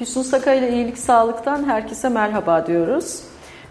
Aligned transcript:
Füsun 0.00 0.22
Saka 0.22 0.54
ile 0.54 0.72
İyilik 0.72 0.98
Sağlık'tan 0.98 1.64
herkese 1.64 2.08
merhaba 2.08 2.66
diyoruz. 2.66 3.20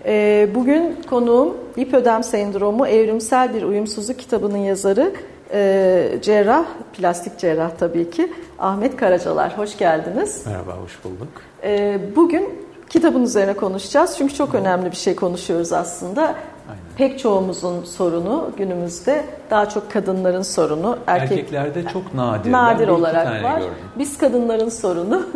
Ee, 0.06 0.50
bugün 0.56 1.02
konuğum 1.10 1.58
lipödem 1.78 2.24
sendromu 2.24 2.88
evrimsel 2.88 3.54
bir 3.54 3.64
uyumsuzluk 3.64 4.20
kitabının 4.20 4.58
yazarı 4.58 5.12
e, 5.54 6.20
cerrah, 6.22 6.66
plastik 6.94 7.40
cerrah 7.40 7.72
tabii 7.80 8.10
ki 8.10 8.34
Ahmet 8.60 8.96
Karacalar. 8.96 9.58
Hoş 9.58 9.78
geldiniz. 9.78 10.44
Merhaba, 10.46 10.72
hoş 10.84 11.04
bulduk. 11.04 11.28
Ee, 11.64 12.00
bugün 12.16 12.50
kitabın 12.90 13.24
üzerine 13.24 13.54
konuşacağız. 13.54 14.16
Çünkü 14.18 14.34
çok 14.34 14.56
önemli 14.56 14.92
bir 14.92 14.98
şey 14.98 15.16
konuşuyoruz 15.16 15.74
aslında. 15.74 16.36
Aynen. 16.70 16.82
Pek 16.98 17.20
çoğumuzun 17.20 17.84
sorunu 17.84 18.52
günümüzde 18.58 19.24
daha 19.50 19.70
çok 19.70 19.92
kadınların 19.92 20.42
sorunu. 20.42 20.98
Erkek, 21.08 21.32
Erkeklerde 21.32 21.84
çok 21.84 22.14
nadir. 22.14 22.52
Nadir 22.52 22.88
olarak 22.88 23.44
var. 23.44 23.58
Gördüm. 23.60 23.74
Biz 23.98 24.18
kadınların 24.18 24.70
sorunu. 24.70 25.28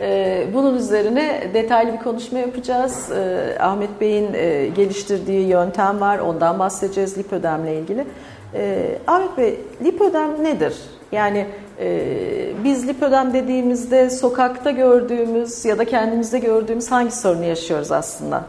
Evet. 0.00 0.48
Bunun 0.54 0.74
üzerine 0.74 1.50
detaylı 1.54 1.92
bir 1.92 1.98
konuşma 1.98 2.38
yapacağız. 2.38 3.10
Ahmet 3.60 4.00
Bey'in 4.00 4.32
geliştirdiği 4.74 5.48
yöntem 5.48 6.00
var. 6.00 6.18
Ondan 6.18 6.58
bahsedeceğiz 6.58 7.18
lipödemle 7.18 7.78
ilgili. 7.78 8.06
Ahmet 9.06 9.38
Bey, 9.38 9.60
lipödem 9.84 10.44
nedir? 10.44 10.76
Yani 11.12 11.46
biz 12.64 12.88
lipödem 12.88 13.32
dediğimizde 13.32 14.10
sokakta 14.10 14.70
gördüğümüz 14.70 15.64
ya 15.64 15.78
da 15.78 15.84
kendimizde 15.84 16.38
gördüğümüz 16.38 16.90
hangi 16.90 17.10
sorunu 17.10 17.44
yaşıyoruz 17.44 17.92
aslında? 17.92 18.44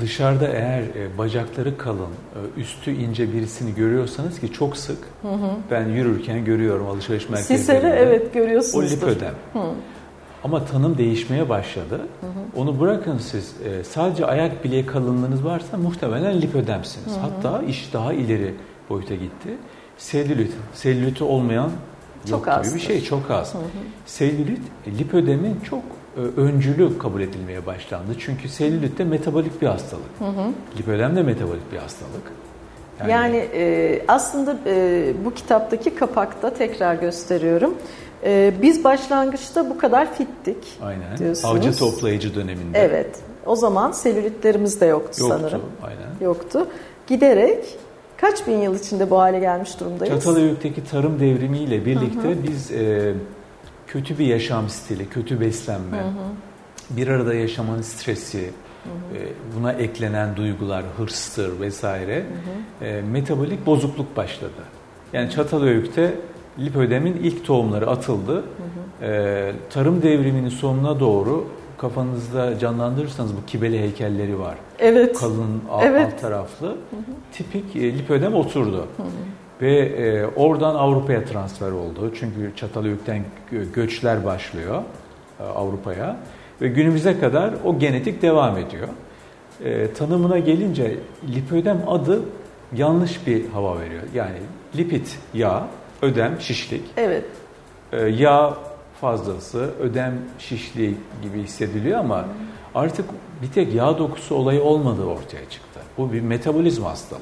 Dışarıda 0.00 0.48
eğer 0.48 0.82
e, 0.82 1.18
bacakları 1.18 1.78
kalın, 1.78 2.00
e, 2.56 2.60
üstü 2.60 2.90
ince 2.90 3.32
birisini 3.32 3.74
görüyorsanız 3.74 4.40
ki 4.40 4.52
çok 4.52 4.76
sık 4.76 4.98
hı 5.22 5.28
hı. 5.28 5.50
ben 5.70 5.88
yürürken 5.88 6.44
görüyorum 6.44 6.86
alışveriş 6.86 7.28
merkezlerinde. 7.28 7.62
Sizleri 7.62 7.86
evet 7.86 8.34
görüyorsunuzdur. 8.34 9.06
O 9.06 9.10
lipödem. 9.10 9.34
Hı. 9.52 9.60
Ama 10.44 10.64
tanım 10.64 10.98
değişmeye 10.98 11.48
başladı. 11.48 12.00
Hı 12.20 12.26
hı. 12.26 12.60
Onu 12.62 12.80
bırakın 12.80 13.18
siz 13.18 13.54
e, 13.64 13.84
sadece 13.84 14.26
ayak 14.26 14.64
bileği 14.64 14.86
kalınlığınız 14.86 15.44
varsa 15.44 15.76
muhtemelen 15.76 16.40
lipödemsiniz. 16.40 17.16
Hı 17.16 17.20
hı. 17.20 17.20
Hatta 17.20 17.62
iş 17.62 17.92
daha 17.92 18.12
ileri 18.12 18.54
boyuta 18.90 19.14
gitti. 19.14 19.48
Selülit, 19.98 20.52
selüliti 20.74 21.24
olmayan 21.24 21.70
çok 22.30 22.46
yok 22.46 22.64
gibi 22.64 22.74
bir 22.74 22.80
şey 22.80 23.04
çok 23.04 23.30
az. 23.30 23.54
Hı 23.54 23.58
hı. 23.58 23.62
Selülit 24.06 24.60
lipödemin 24.98 25.60
çok 25.64 25.82
öncülü 26.36 26.98
kabul 26.98 27.20
edilmeye 27.20 27.66
başlandı. 27.66 28.12
Çünkü 28.18 28.48
selülit 28.48 28.98
de 28.98 29.04
metabolik 29.04 29.62
bir 29.62 29.66
hastalık. 29.66 30.04
Hı 30.18 30.24
hı. 30.24 30.52
Lipödem 30.78 31.16
de 31.16 31.22
metabolik 31.22 31.72
bir 31.72 31.78
hastalık. 31.78 32.32
Yani, 33.00 33.10
yani 33.12 33.36
e, 33.36 34.02
aslında 34.08 34.56
e, 34.66 35.12
bu 35.24 35.34
kitaptaki 35.34 35.94
kapakta 35.94 36.54
tekrar 36.54 36.94
gösteriyorum. 36.94 37.74
E, 38.24 38.52
biz 38.62 38.84
başlangıçta 38.84 39.70
bu 39.70 39.78
kadar 39.78 40.14
fittik 40.14 40.78
Aynen. 40.82 41.18
diyorsunuz. 41.18 41.56
Avcı 41.56 41.78
toplayıcı 41.78 42.34
döneminde. 42.34 42.78
Evet. 42.78 43.16
O 43.46 43.56
zaman 43.56 43.92
selülitlerimiz 43.92 44.80
de 44.80 44.86
yoktu, 44.86 45.20
yoktu 45.20 45.38
sanırım. 45.38 45.62
Aynen. 45.82 46.08
Yoktu. 46.20 46.66
Giderek 47.06 47.64
kaç 48.16 48.46
bin 48.46 48.58
yıl 48.58 48.78
içinde 48.78 49.10
bu 49.10 49.18
hale 49.18 49.38
gelmiş 49.38 49.80
durumdayız? 49.80 50.14
Çatalhöyük'teki 50.14 50.84
tarım 50.84 51.20
devrimiyle 51.20 51.84
birlikte 51.84 52.28
hı 52.28 52.32
hı. 52.32 52.36
biz... 52.48 52.72
E, 52.72 53.14
kötü 53.86 54.18
bir 54.18 54.26
yaşam 54.26 54.68
stili, 54.68 55.08
kötü 55.08 55.40
beslenme, 55.40 55.96
hı 55.96 56.02
hı. 56.02 56.96
bir 56.96 57.08
arada 57.08 57.34
yaşamanın 57.34 57.82
stresi, 57.82 58.38
hı 58.40 58.90
hı. 58.90 59.18
E, 59.18 59.28
buna 59.56 59.72
eklenen 59.72 60.36
duygular, 60.36 60.84
hırstır 60.96 61.60
vesaire, 61.60 62.16
hı 62.16 62.84
hı. 62.84 62.88
E, 62.88 63.02
metabolik 63.02 63.66
bozukluk 63.66 64.16
başladı. 64.16 64.62
Yani 65.12 65.30
Çatalhöyük'te 65.30 66.14
lipödemin 66.58 67.14
ilk 67.14 67.44
tohumları 67.44 67.90
atıldı. 67.90 68.34
Hı 68.34 68.40
hı. 68.40 69.06
E, 69.06 69.52
tarım 69.70 70.02
devriminin 70.02 70.48
sonuna 70.48 71.00
doğru 71.00 71.48
kafanızda 71.78 72.58
canlandırırsanız 72.58 73.36
bu 73.36 73.46
kibeli 73.46 73.80
heykelleri 73.80 74.38
var. 74.38 74.56
Evet. 74.78 75.18
Kalın 75.18 75.62
alt, 75.70 75.84
evet. 75.84 76.06
alt 76.06 76.20
taraflı. 76.20 76.66
Hı 76.66 76.72
hı. 76.72 76.76
Tipik 77.32 77.76
lipödem 77.76 78.34
oturdu. 78.34 78.86
Hı 78.96 79.02
hı. 79.02 79.06
Ve 79.62 79.78
e, 79.78 80.26
oradan 80.26 80.74
Avrupa'ya 80.74 81.24
transfer 81.24 81.70
oldu. 81.70 82.12
Çünkü 82.18 82.52
Çatalhöyük'ten 82.56 83.22
göçler 83.74 84.24
başlıyor 84.24 84.82
e, 85.40 85.42
Avrupa'ya. 85.42 86.16
Ve 86.60 86.68
günümüze 86.68 87.20
kadar 87.20 87.54
o 87.64 87.78
genetik 87.78 88.22
devam 88.22 88.58
ediyor. 88.58 88.88
E, 89.64 89.92
tanımına 89.92 90.38
gelince 90.38 90.96
lipödem 91.34 91.82
adı 91.86 92.22
yanlış 92.76 93.26
bir 93.26 93.48
hava 93.48 93.80
veriyor. 93.80 94.02
Yani 94.14 94.38
lipid 94.76 95.06
yağ, 95.34 95.68
ödem 96.02 96.40
şişlik. 96.40 96.82
Evet. 96.96 97.24
E, 97.92 98.02
yağ 98.02 98.54
fazlası, 99.00 99.70
ödem 99.80 100.14
şişliği 100.38 100.96
gibi 101.22 101.42
hissediliyor 101.42 101.98
ama 101.98 102.24
artık 102.74 103.06
bir 103.42 103.48
tek 103.50 103.74
yağ 103.74 103.98
dokusu 103.98 104.34
olayı 104.34 104.62
olmadığı 104.62 105.04
ortaya 105.04 105.50
çıktı. 105.50 105.65
Bu 105.98 106.12
bir 106.12 106.20
metabolizma 106.20 106.90
hastalığı. 106.90 107.20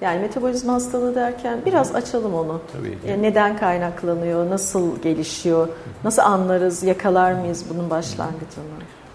Yani 0.00 0.20
metabolizma 0.20 0.72
hastalığı 0.72 1.14
derken 1.14 1.58
biraz 1.66 1.94
açalım 1.94 2.34
onu. 2.34 2.60
Tabii 2.72 2.90
ki. 2.90 2.96
Yani 3.08 3.22
neden 3.22 3.56
kaynaklanıyor, 3.56 4.50
nasıl 4.50 5.02
gelişiyor, 5.02 5.68
nasıl 6.04 6.22
anlarız, 6.22 6.82
yakalar 6.82 7.32
mıyız 7.32 7.64
bunun 7.70 7.90
başlangıcını? 7.90 8.64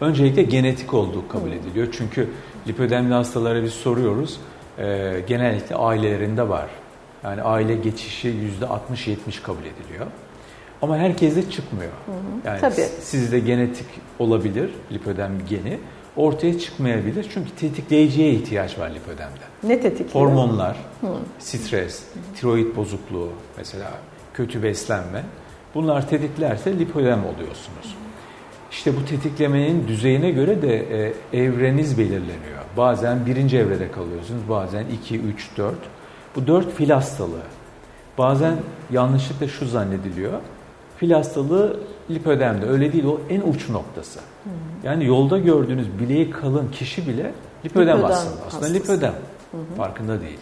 Öncelikle 0.02 0.44
genetik 0.44 0.94
olduğu 0.94 1.28
kabul 1.28 1.52
ediliyor. 1.52 1.88
Çünkü 1.92 2.30
lipödemli 2.68 3.14
hastalara 3.14 3.64
biz 3.64 3.74
soruyoruz. 3.74 4.40
Ee, 4.78 5.24
genellikle 5.28 5.76
ailelerinde 5.76 6.50
var. 6.50 6.70
Yani 7.24 7.42
aile 7.42 7.76
geçişi 7.76 8.34
%60-70 8.62 9.44
kabul 9.44 9.62
ediliyor. 9.62 10.06
Ama 10.82 10.98
herkeste 10.98 11.50
çıkmıyor. 11.50 11.92
Yani 12.46 12.62
Tabii. 12.62 12.88
sizde 13.00 13.40
genetik 13.40 13.86
olabilir 14.20 14.70
lipödem 14.92 15.32
geni 15.50 15.78
ortaya 16.16 16.60
çıkmayabilir. 16.60 17.28
Çünkü 17.34 17.52
tetikleyiciye 17.52 18.32
ihtiyaç 18.32 18.80
var 18.80 18.90
lipödemde. 18.90 19.44
Ne 19.64 19.80
tetikliyor? 19.80 20.26
Hormonlar, 20.26 20.78
stres, 21.40 22.04
tiroid 22.36 22.76
bozukluğu 22.76 23.30
mesela 23.58 23.92
kötü 24.34 24.64
beslenme. 24.64 25.24
Bunlar 25.76 26.10
tetiklerse 26.10 26.80
lipödem 26.80 27.20
oluyorsunuz. 27.20 27.96
İşte 28.72 28.96
bu 28.96 29.06
tetiklemenin 29.06 29.88
düzeyine 29.88 30.32
göre 30.32 30.62
de 30.62 30.78
e, 30.78 31.14
evreniz 31.34 31.98
belirleniyor. 31.98 32.62
Bazen 32.78 33.26
birinci 33.26 33.58
evrede 33.58 33.92
kalıyorsunuz, 33.92 34.42
bazen 34.50 34.86
iki, 34.86 35.20
üç, 35.20 35.50
dört. 35.58 35.80
Bu 36.36 36.48
dört 36.48 36.74
fil 36.74 36.90
hastalığı. 36.90 37.44
Bazen 38.18 38.56
yanlışlıkla 38.92 39.48
şu 39.48 39.66
zannediliyor. 39.66 40.40
Fil 40.98 41.12
hastalığı 41.12 41.80
lipödemde. 42.10 42.66
Öyle 42.66 42.94
değil, 42.94 43.06
o 43.06 43.20
en 43.30 43.42
uç 43.42 43.70
noktası. 43.70 44.20
Yani 44.84 45.06
yolda 45.06 45.38
gördüğünüz 45.38 46.00
bileği 46.00 46.32
kalın 46.32 46.68
kişi 46.68 47.08
bile 47.08 47.32
lipödem, 47.66 47.98
lipödem 47.98 48.06
aslında. 48.06 48.46
Aslında 48.48 48.66
lipödem. 48.66 49.14
Hı 49.52 49.58
hı. 49.58 49.76
Farkında 49.78 50.22
değil. 50.22 50.40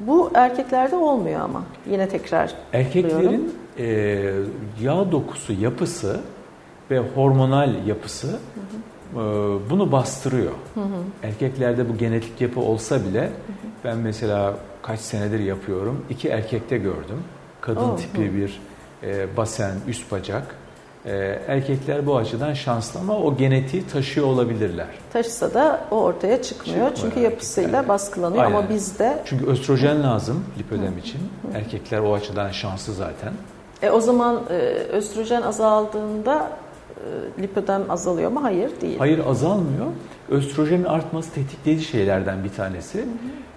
Bu 0.00 0.30
erkeklerde 0.34 0.96
olmuyor 0.96 1.40
ama. 1.40 1.62
Yine 1.90 2.08
tekrar 2.08 2.54
Erkeklerin 2.72 3.54
e, 3.78 3.86
yağ 4.80 5.12
dokusu 5.12 5.52
yapısı 5.52 6.20
ve 6.90 6.98
hormonal 6.98 7.86
yapısı 7.86 8.26
hı 8.26 8.32
hı. 8.32 8.38
E, 9.14 9.70
bunu 9.70 9.92
bastırıyor. 9.92 10.52
Hı 10.74 10.80
hı. 10.80 10.86
Erkeklerde 11.22 11.88
bu 11.88 11.96
genetik 11.96 12.40
yapı 12.40 12.60
olsa 12.60 13.04
bile 13.04 13.20
hı 13.20 13.26
hı. 13.26 13.30
ben 13.84 13.96
mesela 13.96 14.56
kaç 14.82 15.00
senedir 15.00 15.40
yapıyorum. 15.40 16.04
iki 16.10 16.28
erkekte 16.28 16.78
gördüm. 16.78 17.24
Kadın 17.60 17.80
oh, 17.80 17.96
tipi 17.96 18.28
hı. 18.28 18.34
bir 18.34 18.60
e, 19.02 19.36
basen, 19.36 19.72
üst 19.88 20.12
bacak 20.12 20.54
ee, 21.06 21.38
erkekler 21.48 22.06
bu 22.06 22.16
açıdan 22.16 22.54
şanslı 22.54 23.00
ama 23.00 23.16
o 23.16 23.36
genetiği 23.36 23.86
taşıyor 23.86 24.26
olabilirler. 24.26 24.86
Taşısa 25.12 25.54
da 25.54 25.80
o 25.90 25.96
ortaya 25.96 26.42
çıkmıyor. 26.42 26.74
çıkmıyor 26.74 26.90
Çünkü 26.94 27.20
yapısıyla 27.20 27.76
yani. 27.76 27.88
baskılanıyor 27.88 28.44
Aynen. 28.44 28.56
ama 28.56 28.68
bizde... 28.68 29.22
Çünkü 29.24 29.46
östrojen 29.46 30.02
lazım 30.02 30.44
lipödem 30.58 30.98
için. 30.98 31.20
Erkekler 31.54 31.98
o 31.98 32.14
açıdan 32.14 32.50
şanslı 32.50 32.92
zaten. 32.92 33.32
E, 33.82 33.90
o 33.90 34.00
zaman 34.00 34.40
e, 34.50 34.54
östrojen 34.92 35.42
azaldığında 35.42 36.50
e, 37.38 37.42
lipödem 37.42 37.90
azalıyor 37.90 38.30
mu? 38.30 38.42
Hayır 38.42 38.70
değil. 38.80 38.98
Hayır 38.98 39.20
azalmıyor. 39.26 39.86
Östrojenin 40.30 40.84
artması 40.84 41.30
tetikleyici 41.32 41.84
şeylerden 41.84 42.44
bir 42.44 42.50
tanesi. 42.50 42.98
Hı 42.98 43.02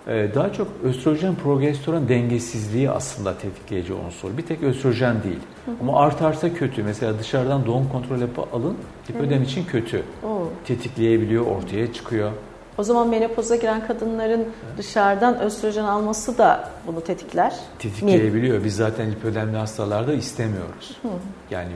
daha 0.08 0.54
çok 0.54 0.68
östrojen 0.84 1.36
progesteron 1.36 2.10
dengesizliği 2.10 2.92
aslında 2.92 3.38
tetikleyici 3.38 3.94
unsur. 3.94 4.38
Bir 4.38 4.46
tek 4.46 4.64
östrojen 4.64 5.24
değil. 5.24 5.40
Hı 5.66 5.72
hı. 5.72 5.76
Ama 5.82 6.00
artarsa 6.00 6.54
kötü. 6.54 6.84
Mesela 6.84 7.20
dışarıdan 7.20 7.66
doğum 7.66 7.90
kontrol 7.90 8.22
yapı 8.22 8.42
alın. 8.42 8.78
Lipödem 9.10 9.44
için 9.44 9.66
kötü. 9.66 10.04
Oo. 10.24 10.48
Tetikleyebiliyor, 10.66 11.46
ortaya 11.46 11.94
çıkıyor. 11.94 12.32
O 12.78 12.84
zaman 12.84 13.08
menopoza 13.08 13.56
giren 13.56 13.88
kadınların 13.88 14.48
dışarıdan 14.78 15.40
östrojen 15.40 15.84
alması 15.84 16.38
da 16.38 16.70
bunu 16.88 17.02
tetikler. 17.02 17.56
Tetikleyebiliyor. 17.80 18.58
Mi? 18.58 18.64
Biz 18.64 18.76
zaten 18.76 19.12
lipödemli 19.12 19.58
hastalarda 19.58 20.14
istemiyoruz. 20.14 20.98
Hı. 21.02 21.08
Yani 21.52 21.72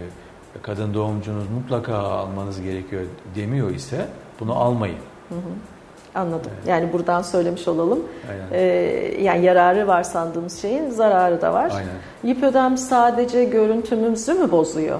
kadın 0.62 0.94
doğumcunuz 0.94 1.50
mutlaka 1.50 1.98
almanız 1.98 2.62
gerekiyor 2.62 3.04
demiyor 3.36 3.72
ise 3.72 4.08
bunu 4.40 4.56
almayın. 4.56 4.98
Hı 5.30 5.36
hı. 5.36 5.75
Anladım. 6.16 6.52
Yani 6.68 6.94
buradan 6.94 7.22
söylemiş 7.22 7.68
olalım. 7.68 8.00
Aynen. 8.30 8.46
Ee, 8.52 8.62
yani 9.22 9.46
yararı 9.46 9.88
var 9.88 10.04
sandığımız 10.04 10.62
şeyin 10.62 10.90
zararı 10.90 11.42
da 11.42 11.54
var. 11.54 11.72
Aynen. 11.76 12.36
Lipödem 12.36 12.78
sadece 12.78 13.44
görüntümüzü 13.44 14.34
mü 14.34 14.52
bozuyor? 14.52 15.00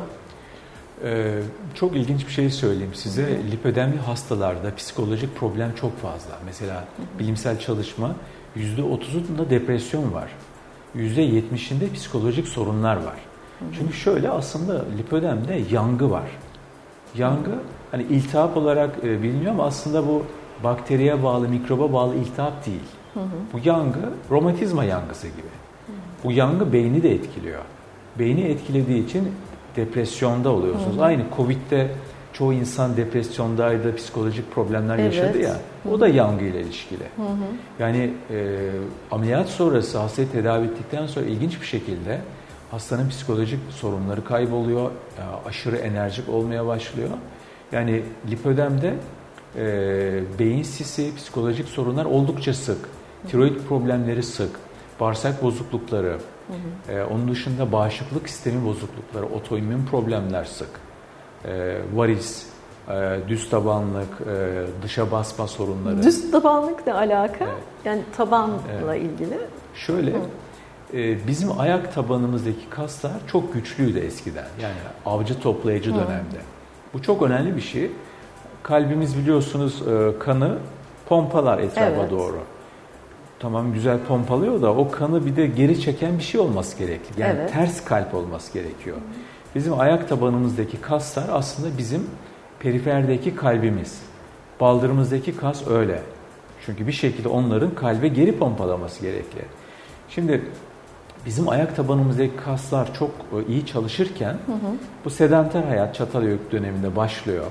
Ee, 1.04 1.40
çok 1.74 1.96
ilginç 1.96 2.28
bir 2.28 2.32
şey 2.32 2.50
söyleyeyim 2.50 2.94
size. 2.94 3.22
Hı 3.22 3.26
hı. 3.26 3.52
Lipödemli 3.52 3.98
hastalarda 3.98 4.76
psikolojik 4.76 5.36
problem 5.36 5.74
çok 5.76 5.98
fazla. 5.98 6.34
Mesela 6.46 6.76
hı 6.76 6.80
hı. 6.80 7.20
bilimsel 7.20 7.60
çalışma 7.60 8.16
%30'unda 8.58 9.50
depresyon 9.50 10.14
var. 10.14 10.30
%70'inde 10.96 11.94
psikolojik 11.94 12.48
sorunlar 12.48 12.96
var. 12.96 13.20
Hı 13.60 13.66
hı. 13.66 13.70
Çünkü 13.78 13.94
şöyle 13.94 14.30
aslında 14.30 14.86
lipödemde 14.98 15.62
yangı 15.72 16.12
var. 16.12 16.30
Yangı 17.18 17.52
hani 17.92 18.04
iltihap 18.04 18.58
olarak 18.58 18.90
e, 19.04 19.24
biliniyor 19.24 19.52
ama 19.52 19.66
aslında 19.66 20.08
bu 20.08 20.24
bakteriye 20.64 21.24
bağlı, 21.24 21.50
mikroba 21.50 21.94
bağlı 21.94 22.16
iltihap 22.16 22.66
değil. 22.66 22.80
Hı 23.14 23.20
hı. 23.20 23.26
Bu 23.54 23.60
yangı 23.64 24.10
romatizma 24.32 24.84
yangısı 24.84 25.28
gibi. 25.28 25.38
Hı 25.42 25.92
hı. 25.92 25.96
Bu 26.24 26.32
yangı 26.32 26.74
beyni 26.74 27.04
de 27.04 27.12
etkiliyor. 27.12 27.62
Beyni 28.20 28.42
etkilediği 28.42 29.06
için 29.06 29.32
depresyonda 29.76 30.50
oluyorsunuz. 30.50 30.96
Hı 30.96 31.00
hı. 31.00 31.06
Aynı 31.06 31.24
Covid'de 31.38 31.88
çoğu 32.34 32.54
insan 32.54 32.98
depresyondaydı, 32.98 33.96
psikolojik 33.96 34.52
problemler 34.52 35.00
evet. 35.00 35.16
yaşadı 35.16 35.38
ya. 35.38 35.56
O 35.92 36.00
da 36.00 36.08
yangı 36.08 36.46
ile 36.46 36.62
ilişkili. 36.62 37.04
Hı 37.16 37.22
hı. 37.22 37.36
Yani 37.80 38.14
e, 38.32 38.70
ameliyat 39.12 39.50
sonrası 39.50 39.98
hastayı 39.98 40.32
tedavi 40.32 40.66
ettikten 40.66 41.08
sonra 41.08 41.26
ilginç 41.26 41.62
bir 41.62 41.66
şekilde 41.66 42.22
hastanın 42.72 43.10
psikolojik 43.10 43.60
sorunları 43.70 44.24
kayboluyor, 44.26 44.92
aşırı 45.46 45.76
enerjik 45.76 46.30
olmaya 46.30 46.66
başlıyor. 46.66 47.10
Yani 47.72 48.02
lipödemde 48.30 48.94
e, 49.58 50.24
beyin 50.40 50.64
sisi, 50.64 51.16
psikolojik 51.16 51.68
sorunlar 51.68 52.06
oldukça 52.06 52.54
sık. 52.54 52.78
Tiroid 53.28 53.56
problemleri 53.70 54.24
sık, 54.24 54.50
bağırsak 55.00 55.44
bozuklukları, 55.44 56.18
hı 56.48 56.54
hı. 56.54 56.92
E, 56.92 57.06
onun 57.06 57.32
dışında 57.32 57.72
bağışıklık 57.72 58.30
sistemi 58.30 58.66
bozuklukları, 58.66 59.26
otoimmün 59.26 59.86
problemler 59.86 60.46
sık. 60.46 60.70
E, 61.46 61.78
varis, 61.94 62.46
e, 62.90 63.20
düz 63.28 63.50
tabanlık, 63.50 64.22
e, 64.22 64.64
dışa 64.84 65.12
basma 65.12 65.48
sorunları. 65.48 66.04
Düz 66.04 66.32
tabanlık 66.32 66.88
ne 66.88 66.94
alaka? 66.94 67.46
Evet. 67.46 67.64
Yani 67.86 68.02
tabanla 68.18 68.60
evet. 68.84 69.04
ilgili. 69.04 69.38
Şöyle, 69.76 70.12
hı 70.12 70.22
e, 70.94 71.28
bizim 71.28 71.60
ayak 71.60 71.94
tabanımızdaki 71.94 72.70
kaslar 72.70 73.12
çok 73.28 73.54
güçlüydü 73.54 74.00
eskiden. 74.00 74.46
Yani 74.62 74.76
avcı 75.06 75.40
toplayıcı 75.40 75.92
Hı. 75.92 75.96
dönemde. 75.96 76.38
Bu 76.94 77.02
çok 77.02 77.22
önemli 77.22 77.56
bir 77.56 77.62
şey. 77.62 77.92
Kalbimiz 78.66 79.18
biliyorsunuz 79.18 79.84
e, 79.88 80.20
kanı 80.20 80.58
pompalar 81.10 81.60
etrafa 81.60 82.02
evet. 82.02 82.12
doğru. 82.12 82.38
Tamam 83.40 83.74
güzel 83.74 84.00
pompalıyor 84.00 84.62
da 84.62 84.74
o 84.74 84.92
kanı 84.92 85.26
bir 85.26 85.36
de 85.36 85.48
geri 85.48 85.82
çeken 85.82 86.18
bir 86.18 86.24
şey 86.24 86.42
olması 86.42 86.78
gerekli. 86.78 87.22
Yani 87.22 87.38
evet. 87.40 87.54
ters 87.54 87.86
kalp 87.86 88.14
olması 88.14 88.54
gerekiyor. 88.54 88.98
Bizim 89.56 89.80
ayak 89.80 90.10
tabanımızdaki 90.10 90.82
kaslar 90.82 91.24
aslında 91.32 91.78
bizim 91.78 92.08
periferdeki 92.60 93.36
kalbimiz. 93.36 94.02
Baldırımızdaki 94.60 95.38
kas 95.38 95.68
öyle. 95.68 96.02
Çünkü 96.66 96.88
bir 96.88 96.92
şekilde 96.92 97.28
onların 97.28 97.76
kalbe 97.76 98.08
geri 98.08 98.38
pompalaması 98.38 99.02
gerekli. 99.02 99.42
Şimdi 100.10 100.42
bizim 101.26 101.50
ayak 101.50 101.76
tabanımızdaki 101.76 102.36
kaslar 102.36 102.94
çok 102.94 103.10
e, 103.10 103.52
iyi 103.52 103.66
çalışırken 103.66 104.34
hı 104.34 104.52
hı. 104.52 104.76
bu 105.06 105.10
sedanter 105.10 105.64
hayat 105.64 105.96
Çatalhöyük 105.96 106.52
döneminde 106.52 106.96
başlıyor. 106.96 107.46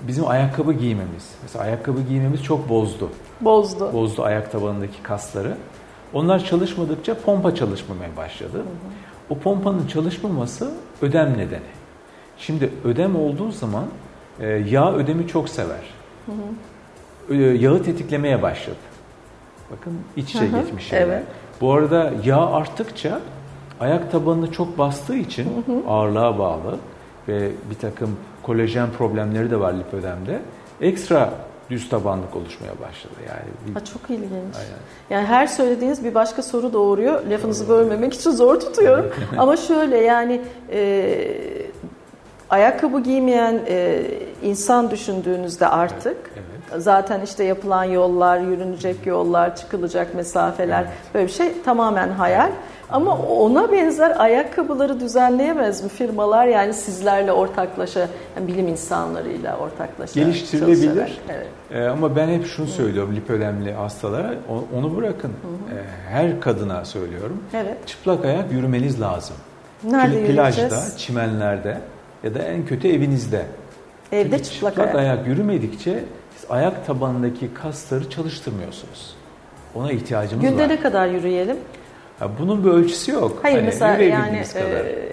Bizim 0.00 0.28
ayakkabı 0.28 0.72
giymemiz, 0.72 1.34
mesela 1.42 1.64
ayakkabı 1.64 2.00
giymemiz 2.02 2.42
çok 2.42 2.68
bozdu. 2.68 3.10
Bozdu. 3.40 3.92
Bozdu 3.92 4.22
ayak 4.22 4.52
tabanındaki 4.52 5.02
kasları. 5.02 5.56
Onlar 6.12 6.44
çalışmadıkça 6.44 7.14
pompa 7.14 7.54
çalışmamaya 7.54 8.16
başladı. 8.16 8.58
Hı 8.58 8.60
hı. 8.60 8.64
O 9.30 9.38
pompanın 9.38 9.86
çalışmaması 9.86 10.70
ödem 11.02 11.32
nedeni. 11.32 11.60
Şimdi 12.38 12.70
ödem 12.84 13.16
olduğu 13.16 13.52
zaman 13.52 13.84
e, 14.40 14.46
yağ 14.46 14.92
ödemi 14.92 15.26
çok 15.26 15.48
sever. 15.48 15.84
Hı 16.26 16.32
hı. 16.32 17.34
Yağı 17.34 17.82
tetiklemeye 17.82 18.42
başladı. 18.42 18.76
Bakın 19.70 19.92
iç 20.16 20.30
içe 20.30 20.46
geçmiş 20.46 20.86
şeyler. 20.86 21.06
Evet. 21.06 21.22
Bu 21.60 21.72
arada 21.72 22.12
yağ 22.24 22.46
arttıkça 22.46 23.20
ayak 23.80 24.12
tabanını 24.12 24.52
çok 24.52 24.78
bastığı 24.78 25.16
için 25.16 25.44
hı 25.44 25.72
hı. 25.72 25.88
ağırlığa 25.88 26.38
bağlı 26.38 26.76
ve 27.28 27.50
bir 27.70 27.74
takım 27.74 28.16
kolajen 28.42 28.90
problemleri 28.90 29.50
de 29.50 29.60
var 29.60 29.74
lipödemde. 29.74 30.40
Ekstra 30.80 31.30
düz 31.70 31.88
tabanlık 31.88 32.36
oluşmaya 32.36 32.72
başladı. 32.72 33.14
Yani 33.28 33.74
ha, 33.74 33.84
çok 33.84 34.10
ilginç. 34.10 34.56
Aynen. 34.56 34.78
Yani 35.10 35.26
her 35.26 35.46
söylediğiniz 35.46 36.04
bir 36.04 36.14
başka 36.14 36.42
soru 36.42 36.72
doğuruyor. 36.72 37.26
Lafınızı 37.26 37.68
bölmemek 37.68 38.14
için 38.14 38.30
zor 38.30 38.60
tutuyorum. 38.60 39.12
Ama 39.38 39.56
şöyle 39.56 39.98
yani 39.98 40.40
e, 40.72 41.14
ayakkabı 42.50 43.00
giymeyen 43.00 43.60
e, 43.68 44.02
insan 44.42 44.90
düşündüğünüzde 44.90 45.68
artık 45.68 46.16
evet, 46.34 46.44
evet. 46.72 46.82
zaten 46.82 47.20
işte 47.20 47.44
yapılan 47.44 47.84
yollar, 47.84 48.38
yürünecek 48.38 49.06
yollar, 49.06 49.56
çıkılacak 49.56 50.14
mesafeler 50.14 50.80
evet. 50.82 50.92
böyle 51.14 51.26
bir 51.26 51.32
şey 51.32 51.62
tamamen 51.62 52.08
hayal. 52.08 52.50
Ama 52.90 53.18
ona 53.18 53.72
benzer 53.72 54.20
ayakkabıları 54.20 55.00
düzenleyemez 55.00 55.82
mi 55.82 55.88
firmalar? 55.88 56.46
Yani 56.46 56.74
sizlerle 56.74 57.32
ortaklaşa, 57.32 58.00
yani 58.36 58.48
bilim 58.48 58.68
insanlarıyla 58.68 59.56
ortaklaşa 59.56 60.20
Geliştirilebilir. 60.20 61.20
Evet. 61.28 61.46
Ee, 61.70 61.84
ama 61.88 62.16
ben 62.16 62.28
hep 62.28 62.46
şunu 62.46 62.66
söylüyorum 62.66 63.16
lipödemli 63.16 63.72
hastalara, 63.72 64.34
onu 64.76 64.96
bırakın. 64.96 65.28
Hı 65.28 65.74
hı. 65.74 65.78
Ee, 65.78 65.84
her 66.10 66.40
kadına 66.40 66.84
söylüyorum. 66.84 67.42
Evet. 67.54 67.86
Çıplak 67.86 68.24
ayak 68.24 68.52
yürümeniz 68.52 69.00
lazım. 69.00 69.36
Nerede 69.84 70.26
Plajda, 70.26 70.96
çimenlerde 70.96 71.78
ya 72.24 72.34
da 72.34 72.38
en 72.38 72.66
kötü 72.66 72.88
evinizde. 72.88 73.42
Evde 74.12 74.36
Çünkü 74.36 74.50
çıplak, 74.50 74.74
çıplak 74.74 74.94
ayak. 74.94 74.96
ayak 74.96 75.26
yürümedikçe 75.26 76.04
siz 76.36 76.50
ayak 76.50 76.86
tabanındaki 76.86 77.54
kasları 77.54 78.10
çalıştırmıyorsunuz. 78.10 79.14
Ona 79.74 79.92
ihtiyacımız 79.92 80.44
Günde 80.44 80.56
var. 80.56 80.62
Günde 80.62 80.74
ne 80.74 80.80
kadar 80.80 81.08
yürüyelim? 81.08 81.56
Ya 82.20 82.30
bunun 82.40 82.64
bir 82.64 82.70
ölçüsü 82.70 83.12
yok. 83.12 83.38
Hayır 83.42 83.56
hani 83.56 83.66
mesela 83.66 84.02
yani 84.02 84.42
e, 84.54 84.60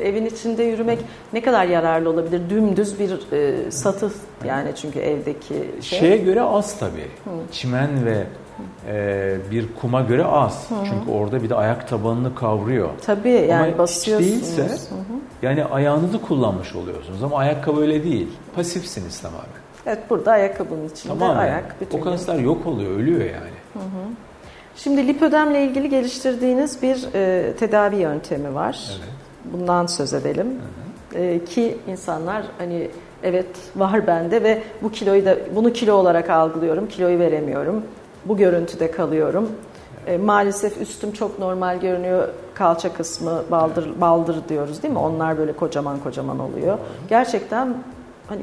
evin 0.07 0.25
içinde 0.25 0.63
yürümek 0.63 1.00
ne 1.33 1.42
kadar 1.42 1.65
yararlı 1.65 2.09
olabilir? 2.09 2.42
Dümdüz 2.50 3.00
bir 3.00 3.31
e, 3.31 3.71
satı 3.71 4.12
yani 4.45 4.69
çünkü 4.75 5.00
evdeki 5.00 5.53
şey. 5.81 6.00
Şeye 6.00 6.18
göre 6.18 6.41
az 6.41 6.80
tabii. 6.80 7.07
Hı. 7.24 7.30
Çimen 7.51 8.05
ve 8.05 8.24
e, 8.88 9.38
bir 9.51 9.65
kuma 9.81 10.01
göre 10.01 10.25
az. 10.25 10.69
Hı 10.69 10.75
hı. 10.75 10.79
Çünkü 10.85 11.12
orada 11.12 11.43
bir 11.43 11.50
de 11.50 11.55
ayak 11.55 11.88
tabanını 11.88 12.35
kavruyor. 12.35 12.89
Tabii 13.05 13.29
yani 13.29 13.67
Ama 13.67 13.77
basıyorsunuz. 13.77 14.31
Hiç 14.31 14.41
değilse 14.41 14.63
hı 14.63 14.95
hı. 14.95 15.19
yani 15.41 15.65
ayağınızı 15.65 16.21
kullanmış 16.21 16.75
oluyorsunuz. 16.75 17.24
Ama 17.24 17.38
ayakkabı 17.38 17.81
öyle 17.81 18.03
değil. 18.03 18.27
Pasifsiniz 18.55 19.19
tamamen. 19.21 19.45
Evet 19.85 20.00
burada 20.09 20.31
ayakkabının 20.31 20.89
içinde 20.89 21.13
tamamen. 21.13 21.41
ayak. 21.41 21.81
Bütün 21.81 22.00
o 22.00 22.03
kaslar 22.03 22.35
yok 22.35 22.65
oluyor, 22.65 22.91
ölüyor 22.91 23.19
yani. 23.19 23.55
Hı 23.74 23.79
hı. 23.79 24.05
Şimdi 24.75 25.07
lipödemle 25.07 25.63
ilgili 25.65 25.89
geliştirdiğiniz 25.89 26.81
bir 26.81 27.07
e, 27.15 27.53
tedavi 27.53 27.95
yöntemi 27.95 28.55
var. 28.55 28.89
Evet. 28.91 29.09
Bundan 29.53 29.85
söz 29.85 30.13
edelim. 30.13 30.47
Hı 30.47 31.19
hı. 31.19 31.24
E, 31.24 31.45
ki 31.45 31.77
insanlar 31.88 32.43
hani 32.57 32.89
evet 33.24 33.47
var 33.75 34.07
bende 34.07 34.43
ve 34.43 34.62
bu 34.81 34.91
kiloyu 34.91 35.25
da 35.25 35.38
bunu 35.55 35.74
kilo 35.74 35.93
olarak 35.93 36.29
algılıyorum. 36.29 36.88
Kiloyu 36.88 37.19
veremiyorum. 37.19 37.83
Bu 38.25 38.38
görüntüde 38.38 38.91
kalıyorum. 38.91 39.51
Evet. 40.08 40.20
E, 40.20 40.24
maalesef 40.24 40.82
üstüm 40.82 41.12
çok 41.12 41.39
normal 41.39 41.79
görünüyor. 41.79 42.27
Kalça 42.53 42.94
kısmı 42.94 43.44
baldır 43.51 43.88
evet. 43.88 44.01
baldır 44.01 44.50
diyoruz 44.50 44.84
değil 44.84 44.94
mi? 44.94 45.00
Onlar 45.00 45.38
böyle 45.38 45.53
kocaman 45.53 46.00
kocaman 46.00 46.39
oluyor. 46.39 46.77
Evet. 46.77 47.10
Gerçekten 47.10 47.77
hani 48.27 48.41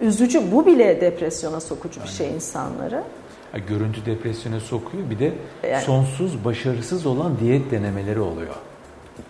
üzücü 0.00 0.52
bu 0.52 0.66
bile 0.66 1.00
depresyona 1.00 1.60
sokucu 1.60 2.02
bir 2.02 2.08
şey 2.08 2.34
insanları 2.34 3.02
görüntü 3.60 4.06
depresyona 4.06 4.60
sokuyor. 4.60 5.10
Bir 5.10 5.18
de 5.18 5.32
yani, 5.70 5.82
sonsuz 5.82 6.44
başarısız 6.44 7.06
olan 7.06 7.38
diyet 7.40 7.70
denemeleri 7.70 8.20
oluyor. 8.20 8.54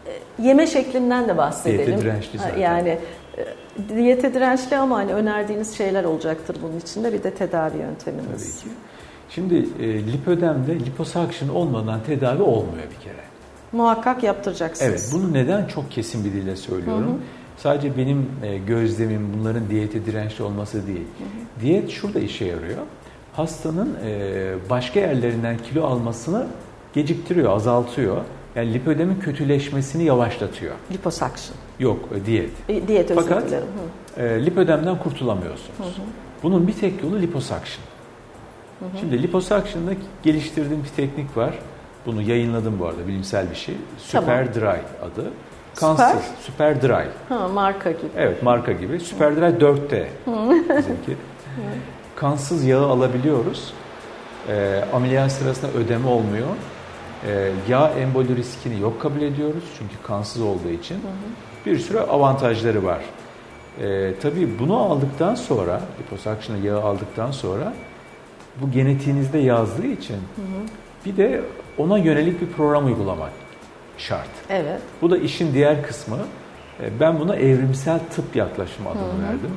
E, 0.06 0.42
yeme 0.42 0.66
şeklinden 0.66 1.28
de 1.28 1.36
bahsedelim. 1.36 1.86
Diyete 1.86 2.02
dirençli 2.02 2.38
zaten. 2.38 2.58
Yani 2.58 2.98
e, 3.38 3.44
diyete 3.88 4.34
dirençli 4.34 4.76
ama 4.76 4.96
hani 4.96 5.14
önerdiğiniz 5.14 5.76
şeyler 5.76 6.04
olacaktır 6.04 6.56
bunun 6.62 6.78
içinde. 6.78 7.12
Bir 7.12 7.22
de 7.22 7.30
tedavi 7.30 7.78
yönteminiz. 7.78 8.60
Tabii 8.60 8.70
ki. 8.70 8.76
Şimdi 9.30 9.66
e, 9.80 10.12
lipödemde 10.12 10.80
liposuction 10.80 11.48
olmadan 11.48 12.00
tedavi 12.06 12.42
olmuyor 12.42 12.84
bir 12.98 13.04
kere. 13.04 13.22
Muhakkak 13.72 14.22
yaptıracaksınız. 14.22 14.90
Evet. 14.90 15.10
Bunu 15.12 15.32
neden 15.32 15.66
çok 15.66 15.90
kesin 15.90 16.24
bir 16.24 16.32
dille 16.32 16.56
söylüyorum? 16.56 17.06
Hı 17.06 17.10
hı. 17.10 17.18
Sadece 17.56 17.96
benim 17.96 18.30
e, 18.42 18.58
gözlemim 18.58 19.28
bunların 19.38 19.70
diyete 19.70 20.06
dirençli 20.06 20.44
olması 20.44 20.86
değil. 20.86 21.06
Hı 21.18 21.24
hı. 21.24 21.62
Diyet 21.64 21.90
şurada 21.90 22.18
işe 22.18 22.44
yarıyor 22.44 22.78
hastanın 23.36 23.96
e, 24.04 24.54
başka 24.70 25.00
yerlerinden 25.00 25.58
kilo 25.58 25.84
almasını 25.86 26.46
geciktiriyor, 26.94 27.52
azaltıyor. 27.52 28.16
Yani 28.54 28.74
lipödemin 28.74 29.20
kötüleşmesini 29.20 30.04
yavaşlatıyor. 30.04 30.74
Liposuction. 30.92 31.56
Yok, 31.78 32.08
e, 32.14 32.26
diyet. 32.26 32.50
E, 32.68 32.88
diyet 32.88 33.10
özür 33.10 33.22
Fakat 33.22 33.48
dilerim. 33.48 33.66
e, 34.16 34.46
lipödemden 34.46 34.98
kurtulamıyorsunuz. 34.98 35.78
Hı 35.78 35.82
hı. 35.82 36.06
Bunun 36.42 36.68
bir 36.68 36.72
tek 36.72 37.02
yolu 37.02 37.22
liposuction. 37.22 37.84
Hı 38.80 38.84
hı. 38.84 38.98
Şimdi 39.00 39.22
liposuction'da 39.22 39.92
geliştirdiğim 40.22 40.84
bir 40.84 40.88
teknik 40.88 41.36
var. 41.36 41.54
Bunu 42.06 42.22
yayınladım 42.22 42.78
bu 42.78 42.86
arada 42.86 43.06
bilimsel 43.08 43.50
bir 43.50 43.56
şey. 43.56 43.74
Super 43.98 44.52
tamam. 44.52 44.54
Dry 44.54 44.80
adı. 45.02 45.30
Kansız. 45.74 46.06
Süper, 46.06 46.76
Süper 46.76 46.82
Dry. 46.82 47.08
Ha, 47.28 47.48
marka 47.48 47.90
gibi. 47.90 48.06
Evet 48.16 48.42
marka 48.42 48.72
gibi. 48.72 49.00
Süper 49.00 49.36
Dry 49.36 49.40
4'te 49.40 50.08
bizimki. 50.78 51.16
Kansız 52.16 52.64
yağı 52.64 52.86
alabiliyoruz. 52.86 53.74
E, 54.48 54.84
ameliyat 54.92 55.32
sırasında 55.32 55.72
ödeme 55.72 56.08
olmuyor. 56.08 56.48
E, 57.26 57.52
yağ 57.68 57.88
emboli 57.88 58.36
riskini 58.36 58.80
yok 58.80 59.00
kabul 59.00 59.20
ediyoruz. 59.22 59.64
Çünkü 59.78 59.94
kansız 60.06 60.42
olduğu 60.42 60.68
için. 60.68 60.94
Hı 60.94 60.98
hı. 60.98 61.66
Bir 61.66 61.78
sürü 61.78 61.98
avantajları 61.98 62.84
var. 62.84 63.00
E, 63.80 64.14
tabii 64.22 64.58
bunu 64.58 64.76
aldıktan 64.76 65.34
sonra, 65.34 65.80
liposuction'la 66.00 66.66
yağı 66.66 66.82
aldıktan 66.82 67.30
sonra 67.30 67.72
bu 68.60 68.70
genetiğinizde 68.70 69.38
yazdığı 69.38 69.86
için 69.86 70.14
hı 70.14 70.18
hı. 70.18 70.66
bir 71.06 71.16
de 71.16 71.40
ona 71.78 71.98
yönelik 71.98 72.40
bir 72.40 72.46
program 72.46 72.86
uygulamak 72.86 73.30
şart. 73.98 74.28
Evet. 74.48 74.80
Bu 75.02 75.10
da 75.10 75.18
işin 75.18 75.54
diğer 75.54 75.82
kısmı. 75.82 76.18
E, 76.82 77.00
ben 77.00 77.20
buna 77.20 77.36
evrimsel 77.36 77.98
tıp 78.14 78.36
yaklaşımı 78.36 78.88
adını 78.90 79.02
hı 79.02 79.16
hı. 79.16 79.22
verdim. 79.22 79.50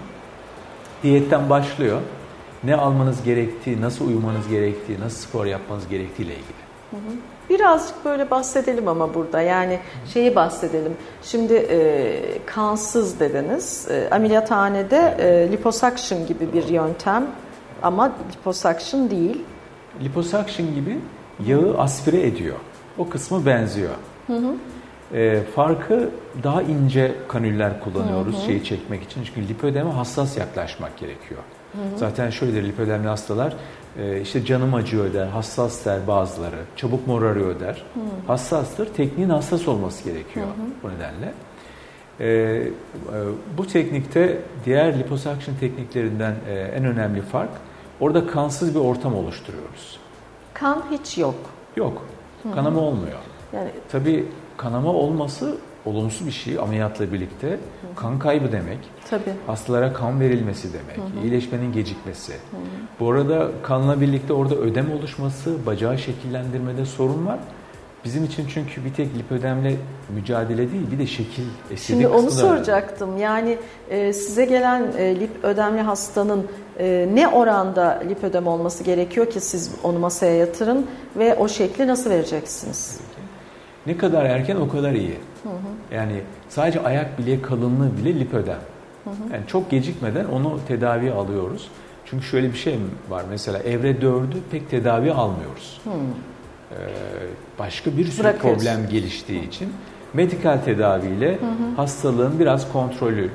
Diyetten 1.03 1.49
başlıyor. 1.49 2.01
Ne 2.63 2.75
almanız 2.75 3.23
gerektiği, 3.23 3.81
nasıl 3.81 4.07
uyumanız 4.07 4.47
gerektiği, 4.47 4.99
nasıl 4.99 5.27
spor 5.27 5.45
yapmanız 5.45 5.87
gerektiği 5.87 6.23
ile 6.23 6.33
ilgili. 6.33 6.59
Hı 6.91 6.95
hı. 6.95 7.15
Birazcık 7.49 8.05
böyle 8.05 8.31
bahsedelim 8.31 8.87
ama 8.87 9.13
burada 9.13 9.41
yani 9.41 9.79
şeyi 10.13 10.35
bahsedelim. 10.35 10.93
Şimdi 11.23 11.53
e, 11.53 12.19
kansız 12.45 13.19
dediniz. 13.19 13.87
E, 13.91 14.09
ameliyathanede 14.11 15.15
e, 15.19 15.51
liposuction 15.51 16.27
gibi 16.27 16.53
bir 16.53 16.67
yöntem 16.67 17.27
ama 17.83 18.11
liposuction 18.31 19.09
değil. 19.09 19.41
Liposuction 20.03 20.75
gibi 20.75 20.97
yağı 21.45 21.77
aspire 21.77 22.27
ediyor. 22.27 22.55
O 22.97 23.09
kısmı 23.09 23.45
benziyor. 23.45 23.93
Hı 24.27 24.33
hı. 24.33 24.55
E, 25.17 25.43
farkı 25.55 26.09
daha 26.43 26.61
ince 26.61 27.15
kanüller 27.27 27.79
kullanıyoruz 27.79 28.35
hı 28.35 28.41
hı. 28.41 28.45
şeyi 28.45 28.63
çekmek 28.63 29.03
için. 29.03 29.23
Çünkü 29.23 29.47
lipödeme 29.47 29.91
hassas 29.91 30.37
yaklaşmak 30.37 30.97
gerekiyor. 30.97 31.41
Hı 31.71 31.77
hı. 31.77 31.97
Zaten 31.97 32.29
şöyledir 32.29 32.63
lipödemli 32.63 33.07
hastalar 33.07 33.53
e, 33.99 34.21
işte 34.21 34.45
canım 34.45 34.73
acıyor 34.73 35.13
der, 35.13 35.27
hassas 35.27 35.85
der 35.85 36.07
bazıları, 36.07 36.59
çabuk 36.75 37.07
morarıyor 37.07 37.59
der. 37.59 37.83
Hı. 37.93 37.99
Hassastır, 38.27 38.93
tekniğin 38.93 39.29
hassas 39.29 39.67
olması 39.67 40.03
gerekiyor 40.03 40.45
hı 40.45 40.49
hı. 40.49 40.65
bu 40.83 40.89
nedenle. 40.89 41.33
E, 42.19 42.27
e, 42.27 42.67
bu 43.57 43.67
teknikte 43.67 44.37
diğer 44.65 44.99
liposuction 44.99 45.55
tekniklerinden 45.59 46.35
e, 46.49 46.53
en 46.53 46.85
önemli 46.85 47.21
fark 47.21 47.49
orada 47.99 48.27
kansız 48.27 48.75
bir 48.75 48.79
ortam 48.79 49.15
oluşturuyoruz. 49.15 49.99
Kan 50.53 50.83
hiç 50.91 51.17
yok. 51.17 51.35
Yok. 51.75 52.05
Kanama 52.55 52.79
olmuyor. 52.81 53.19
Yani 53.53 53.69
tabii 53.91 54.25
kanama 54.57 54.93
olması 54.93 55.57
olumsuz 55.85 56.27
bir 56.27 56.31
şey 56.31 56.59
ameliyatla 56.59 57.13
birlikte. 57.13 57.49
Hı. 57.49 57.57
Kan 57.95 58.19
kaybı 58.19 58.51
demek. 58.51 58.77
Tabii. 59.09 59.33
Hastalara 59.47 59.93
kan 59.93 60.19
verilmesi 60.19 60.69
demek. 60.73 60.97
Hı 60.97 61.19
hı. 61.19 61.23
iyileşmenin 61.23 61.73
gecikmesi. 61.73 62.31
Hı 62.31 62.35
hı. 62.35 62.61
Bu 62.99 63.11
arada 63.11 63.51
kanla 63.63 64.01
birlikte 64.01 64.33
orada 64.33 64.55
ödem 64.55 64.91
oluşması, 64.91 65.65
bacağı 65.65 65.97
şekillendirmede 65.97 66.85
sorun 66.85 67.25
var. 67.25 67.39
Bizim 68.05 68.23
için 68.23 68.45
çünkü 68.53 68.85
bir 68.85 68.93
tek 68.93 69.17
lipödemle 69.17 69.75
mücadele 70.09 70.71
değil, 70.71 70.91
bir 70.91 70.99
de 70.99 71.07
şekil, 71.07 71.43
estetik 71.63 71.85
Şimdi 71.85 72.07
onu 72.07 72.31
soracaktım. 72.31 73.17
Yani 73.17 73.57
e, 73.89 74.13
size 74.13 74.45
gelen 74.45 74.83
e, 74.97 75.19
lip 75.19 75.43
ödemli 75.43 75.81
hastanın 75.81 76.47
e, 76.79 77.09
ne 77.13 77.27
oranda 77.27 78.03
lipödem 78.09 78.47
olması 78.47 78.83
gerekiyor 78.83 79.29
ki 79.29 79.39
siz 79.39 79.71
onu 79.83 79.99
masaya 79.99 80.35
yatırın 80.35 80.87
ve 81.15 81.35
o 81.35 81.47
şekli 81.47 81.87
nasıl 81.87 82.09
vereceksiniz? 82.09 82.99
Ne 83.85 83.97
kadar 83.97 84.25
erken 84.25 84.55
o 84.55 84.69
kadar 84.69 84.91
iyi. 84.93 85.17
Hı 85.43 85.49
hı. 85.49 85.95
Yani 85.95 86.21
sadece 86.49 86.83
ayak 86.83 87.19
bileği 87.19 87.41
kalınlığı 87.41 87.97
bile 87.97 88.19
lipödem. 88.19 88.59
Hı 89.03 89.09
hı. 89.09 89.33
Yani 89.33 89.43
çok 89.47 89.71
gecikmeden 89.71 90.25
onu 90.25 90.59
tedavi 90.67 91.11
alıyoruz. 91.11 91.69
Çünkü 92.05 92.25
şöyle 92.25 92.53
bir 92.53 92.57
şey 92.57 92.79
var 93.09 93.23
mesela 93.29 93.59
evre 93.59 93.91
4'ü 93.91 94.37
pek 94.51 94.69
tedavi 94.69 95.11
almıyoruz. 95.11 95.81
Hı. 95.83 95.89
Ee, 95.89 96.75
başka 97.59 97.97
bir 97.97 98.05
sürü 98.05 98.37
problem 98.37 98.89
geliştiği 98.91 99.47
için 99.47 99.73
medikal 100.13 100.57
tedaviyle 100.57 101.31
hı 101.31 101.45
hı. 101.45 101.75
hastalığın 101.75 102.39
biraz 102.39 102.71
kontrolü 102.71 103.31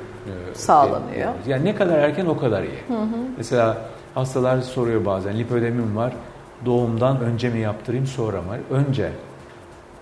sağlanıyor. 0.55 1.33
Yani 1.47 1.65
ne 1.65 1.75
kadar 1.75 1.99
erken 1.99 2.27
o 2.27 2.37
kadar 2.37 2.63
iyi. 2.63 2.79
Hı 2.89 3.03
hı. 3.03 3.17
Mesela 3.37 3.77
hastalar 4.15 4.61
soruyor 4.61 5.05
bazen 5.05 5.39
lipödemim 5.39 5.97
var 5.97 6.13
doğumdan 6.65 7.21
önce 7.21 7.51
mi 7.51 7.59
yaptırayım 7.59 8.07
sonra 8.07 8.43
mı? 8.43 8.57
Önce 8.71 9.11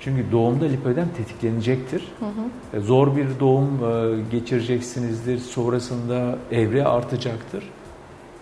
çünkü 0.00 0.32
doğumda 0.32 0.64
lipödem 0.64 1.08
tetiklenecektir. 1.16 2.12
Hı 2.20 2.26
hı. 2.26 2.78
E, 2.78 2.80
zor 2.80 3.16
bir 3.16 3.26
doğum 3.40 3.80
e, 3.84 4.22
geçireceksinizdir. 4.30 5.38
Sonrasında 5.38 6.34
evre 6.52 6.84
artacaktır. 6.84 7.70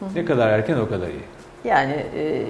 Hı 0.01 0.07
hı. 0.07 0.09
Ne 0.15 0.25
kadar 0.25 0.49
erken 0.49 0.79
o 0.79 0.89
kadar 0.89 1.09
iyi. 1.09 1.25
Yani 1.65 1.93
e, 1.93 2.47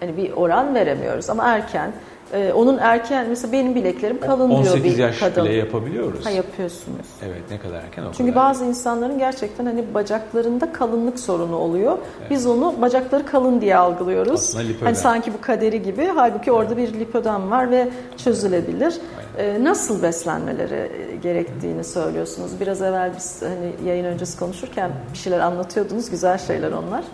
hani 0.00 0.16
bir 0.16 0.32
oran 0.32 0.74
veremiyoruz 0.74 1.30
ama 1.30 1.48
erken 1.48 1.92
ee, 2.32 2.52
onun 2.52 2.78
erken 2.78 3.26
mesela 3.28 3.52
benim 3.52 3.74
bileklerim 3.74 4.20
kalın 4.20 4.50
18 4.50 4.74
diyor 4.74 4.84
bir 4.84 4.98
yaş 4.98 5.18
kadın. 5.18 5.44
bile 5.44 5.54
yapabiliyoruz. 5.54 6.26
Ha 6.26 6.30
yapıyorsunuz. 6.30 7.06
Evet 7.26 7.42
ne 7.50 7.58
kadar 7.58 7.82
erken 7.82 8.02
o 8.02 8.12
Çünkü 8.12 8.32
kadar 8.32 8.44
bazı 8.44 8.64
insanların 8.64 9.18
gerçekten 9.18 9.66
hani 9.66 9.94
bacaklarında 9.94 10.72
kalınlık 10.72 11.20
sorunu 11.20 11.56
oluyor. 11.56 11.98
Evet. 12.20 12.30
Biz 12.30 12.46
onu 12.46 12.74
bacakları 12.82 13.26
kalın 13.26 13.60
diye 13.60 13.76
algılıyoruz. 13.76 14.56
Hani 14.80 14.96
sanki 14.96 15.32
bu 15.32 15.40
kaderi 15.40 15.82
gibi. 15.82 16.10
Halbuki 16.14 16.50
evet. 16.50 16.60
orada 16.60 16.76
bir 16.76 16.94
lipödem 17.00 17.50
var 17.50 17.70
ve 17.70 17.88
çözülebilir. 18.16 18.94
Ee, 19.38 19.64
nasıl 19.64 20.02
beslenmeleri 20.02 20.90
gerektiğini 21.22 21.84
söylüyorsunuz. 21.84 22.50
Biraz 22.60 22.82
evvel 22.82 23.12
biz 23.16 23.42
hani 23.42 23.88
yayın 23.88 24.04
öncesi 24.04 24.38
konuşurken 24.38 24.90
bir 25.12 25.18
şeyler 25.18 25.40
anlatıyordunuz. 25.40 26.10
Güzel 26.10 26.38
şeyler 26.38 26.72
onlar. 26.72 27.04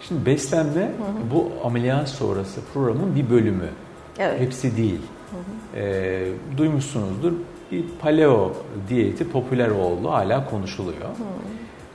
Şimdi 0.00 0.26
beslenme 0.26 0.80
hı 0.80 0.86
hı. 0.86 1.34
bu 1.34 1.66
ameliyat 1.66 2.08
sonrası 2.08 2.60
programın 2.74 3.14
bir 3.14 3.30
bölümü. 3.30 3.68
Evet. 4.18 4.40
Hepsi 4.40 4.76
değil. 4.76 5.00
Hı 5.30 5.36
hı. 5.36 5.82
E, 5.82 6.24
duymuşsunuzdur. 6.56 7.32
Bir 7.72 7.84
paleo 8.00 8.52
diyeti 8.88 9.30
popüler 9.30 9.68
oldu. 9.68 10.10
Hala 10.10 10.50
konuşuluyor. 10.50 11.08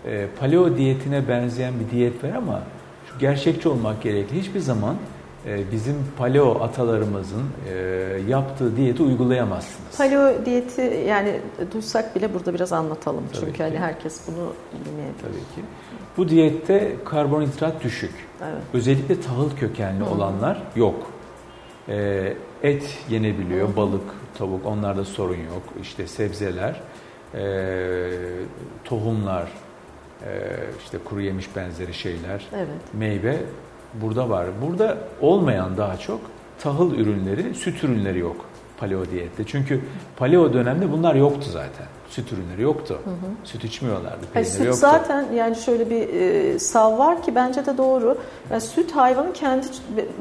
Hı. 0.06 0.10
E, 0.10 0.28
paleo 0.40 0.78
diyetine 0.78 1.28
benzeyen 1.28 1.74
bir 1.80 1.92
diyet 1.92 2.24
var 2.24 2.30
ama 2.30 2.62
şu 3.12 3.20
gerçekçi 3.20 3.70
olmak 3.70 4.02
gerekli. 4.02 4.40
Hiçbir 4.40 4.60
zaman 4.60 4.96
e, 5.46 5.72
bizim 5.72 5.96
paleo 6.18 6.64
atalarımızın 6.64 7.44
e, 7.70 7.74
yaptığı 8.28 8.78
diyeti 8.78 9.04
uygulayamazsınız. 9.04 9.98
Paleo 9.98 10.46
diyeti 10.46 11.04
yani 11.08 11.40
duysak 11.74 12.16
bile 12.16 12.34
burada 12.34 12.54
biraz 12.54 12.74
anlatalım. 12.74 13.24
Tabii 13.34 13.46
Çünkü 13.46 13.64
hani 13.64 13.78
herkes 13.78 14.22
bunu 14.28 14.54
bilmeyebilir. 14.86 15.22
Tabii 15.22 15.34
ki. 15.56 15.68
Bu 16.18 16.30
diyette 16.30 16.96
karbonhidrat 17.06 17.84
düşük. 17.84 18.14
Evet. 18.44 18.62
Özellikle 18.74 19.22
tahıl 19.22 19.50
kökenli 19.60 20.06
Hı. 20.06 20.10
olanlar 20.10 20.64
yok. 20.76 21.12
E, 21.90 22.34
et 22.64 22.98
yenebiliyor, 23.10 23.76
balık, 23.76 24.04
tavuk 24.38 24.66
onlarda 24.66 25.06
sorun 25.06 25.36
yok. 25.36 25.64
İşte 25.82 26.08
sebzeler, 26.08 26.82
e, 27.36 27.42
tohumlar, 28.84 29.48
e, 30.24 30.30
işte 30.84 30.98
kuru 30.98 31.22
yemiş 31.22 31.56
benzeri 31.56 31.94
şeyler, 31.94 32.48
evet. 32.56 32.94
meyve 32.94 33.38
burada 33.94 34.30
var. 34.30 34.48
Burada 34.62 34.98
olmayan 35.22 35.78
daha 35.78 35.98
çok 35.98 36.22
tahıl 36.60 36.96
ürünleri, 36.96 37.56
süt 37.56 37.84
ürünleri 37.84 38.20
yok 38.20 38.46
paleo 38.80 39.06
diyette. 39.12 39.44
Çünkü 39.46 39.82
paleo 40.18 40.54
dönemde 40.54 40.92
bunlar 40.92 41.16
yoktu 41.16 41.48
zaten. 41.52 41.86
Süt 42.10 42.34
ürünleri 42.34 42.62
yoktu. 42.62 43.00
Hı 43.04 43.10
hı. 43.10 43.32
Süt 43.44 43.64
içmiyorlardı. 43.64 44.26
Peynir 44.34 44.48
süt 44.48 44.66
yoktu. 44.66 44.80
zaten 44.80 45.26
yani 45.36 45.56
şöyle 45.56 45.90
bir 45.90 46.14
e, 46.14 46.60
sav 46.60 46.98
var 46.98 47.24
ki 47.24 47.36
bence 47.36 47.66
de 47.66 47.78
doğru. 47.78 48.18
Yani 48.52 48.62
süt 48.62 48.92
hayvanın 48.92 49.34
kendi 49.34 49.68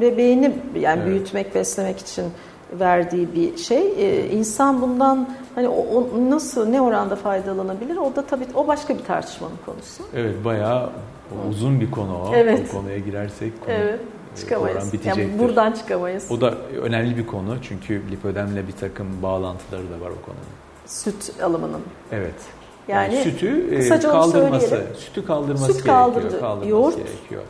bebeğini 0.01 0.55
yani 0.81 0.99
evet. 0.99 1.07
büyütmek, 1.07 1.55
beslemek 1.55 1.99
için 1.99 2.25
verdiği 2.73 3.35
bir 3.35 3.57
şey. 3.57 3.93
Ee, 3.99 4.29
insan 4.29 4.83
bundan 4.83 5.29
hani 5.55 5.69
o, 5.69 5.75
o 5.75 6.31
nasıl 6.31 6.69
ne 6.69 6.81
oranda 6.81 7.17
faydalanabilir? 7.17 7.97
O 7.97 8.17
da 8.17 8.23
tabii 8.23 8.47
o 8.55 8.67
başka 8.67 8.99
bir 8.99 9.05
tartışmanın 9.05 9.57
konusu. 9.67 10.03
Evet 10.15 10.45
bayağı 10.45 10.91
uzun 11.51 11.81
bir 11.81 11.91
konu 11.91 12.19
o. 12.19 12.31
Evet. 12.35 12.69
O 12.71 12.77
konuya 12.77 12.99
girersek 12.99 13.61
konu 13.61 13.75
evet. 13.75 14.01
Çıkamayız. 14.37 14.93
Yani 15.05 15.38
buradan 15.38 15.73
çıkamayız. 15.73 16.26
O 16.31 16.40
da 16.40 16.55
önemli 16.83 17.16
bir 17.16 17.26
konu 17.26 17.57
çünkü 17.62 18.02
lipödemle 18.11 18.69
bir 18.69 18.73
takım 18.73 19.23
bağlantıları 19.23 19.83
da 19.83 20.05
var 20.05 20.11
o 20.11 20.25
konunun. 20.26 20.47
Süt 20.87 21.43
alımının. 21.43 21.81
Evet. 22.12 22.35
Yani, 22.88 23.14
yani 23.14 23.25
sütü 23.25 23.75
e, 23.75 24.00
kaldırması, 24.00 24.87
sütü 24.99 25.26
kaldırması 25.26 25.64
Süt 25.64 25.85
gerekiyor. 25.85 26.40
Kaldırması 26.40 26.69
yoğurt. 26.69 26.97
gerekiyor. 26.97 27.43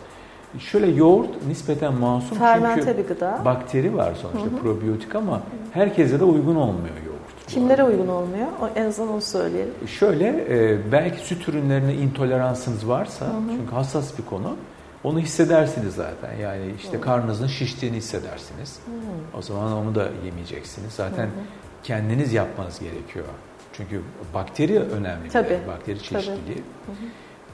Şöyle 0.58 0.86
yoğurt 0.86 1.46
nispeten 1.46 1.94
masum 1.94 2.38
Fermente 2.38 2.82
çünkü 2.84 2.98
bir 2.98 3.08
gıda. 3.08 3.42
bakteri 3.44 3.96
var 3.96 4.14
sonuçta 4.22 4.50
hı 4.50 4.56
hı. 4.56 4.62
probiyotik 4.62 5.14
ama 5.14 5.42
herkese 5.72 6.20
de 6.20 6.24
uygun 6.24 6.56
olmuyor 6.56 6.94
yoğurt. 7.06 7.46
Kimlere 7.46 7.84
uygun 7.84 8.08
olmuyor? 8.08 8.46
O, 8.62 8.68
en 8.76 8.84
azından 8.84 9.12
onu 9.12 9.20
söyleyelim. 9.20 9.74
Şöyle 9.86 10.46
e, 10.48 10.78
belki 10.92 11.18
süt 11.26 11.48
ürünlerine 11.48 11.94
intoleransınız 11.94 12.88
varsa 12.88 13.26
hı 13.26 13.30
hı. 13.30 13.32
çünkü 13.48 13.74
hassas 13.74 14.18
bir 14.18 14.24
konu. 14.24 14.56
Onu 15.06 15.20
hissedersiniz 15.20 15.94
zaten. 15.94 16.36
Yani 16.42 16.62
işte 16.78 17.00
karnınızın 17.00 17.46
şiştiğini 17.46 17.96
hissedersiniz. 17.96 18.78
Hı. 18.86 19.38
O 19.38 19.42
zaman 19.42 19.72
onu 19.72 19.94
da 19.94 20.08
yemeyeceksiniz. 20.24 20.92
Zaten 20.92 21.22
hı 21.22 21.26
hı. 21.26 21.44
kendiniz 21.82 22.32
yapmanız 22.32 22.80
gerekiyor. 22.80 23.24
Çünkü 23.72 24.02
bakteri 24.34 24.78
önemli. 24.78 25.28
Tabii. 25.28 25.58
Bir 25.62 25.68
bakteri 25.68 26.02
çeşitliliği. 26.02 26.62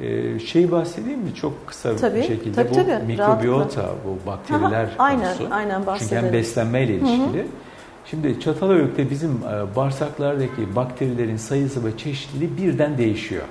Ee, 0.01 0.39
şey 0.39 0.71
bahsedeyim 0.73 1.21
mi 1.21 1.35
çok 1.35 1.67
kısa 1.67 1.97
tabii, 1.97 2.19
bir 2.19 2.23
şekilde 2.23 2.55
tabii, 2.55 2.71
bu 2.71 2.75
tabii, 2.75 3.07
mikrobiyota 3.07 3.89
bu 4.07 4.27
bakteriler 4.27 4.89
aynen, 4.99 5.37
konusu. 5.37 5.55
Aynen 5.55 5.83
Çünkü 5.99 6.17
hem 6.17 6.33
beslenmeyle 6.33 6.95
ilişkili. 6.95 7.39
Hı 7.39 7.43
hı. 7.43 7.47
Şimdi 8.07 8.41
Çatalhöyük'te 8.41 9.11
bizim 9.11 9.31
e, 9.31 9.77
bağırsaklardaki 9.77 10.77
bakterilerin 10.77 11.37
sayısı 11.37 11.85
ve 11.85 11.99
çeşitliliği 11.99 12.57
birden 12.57 12.99
değişiyor. 12.99 13.45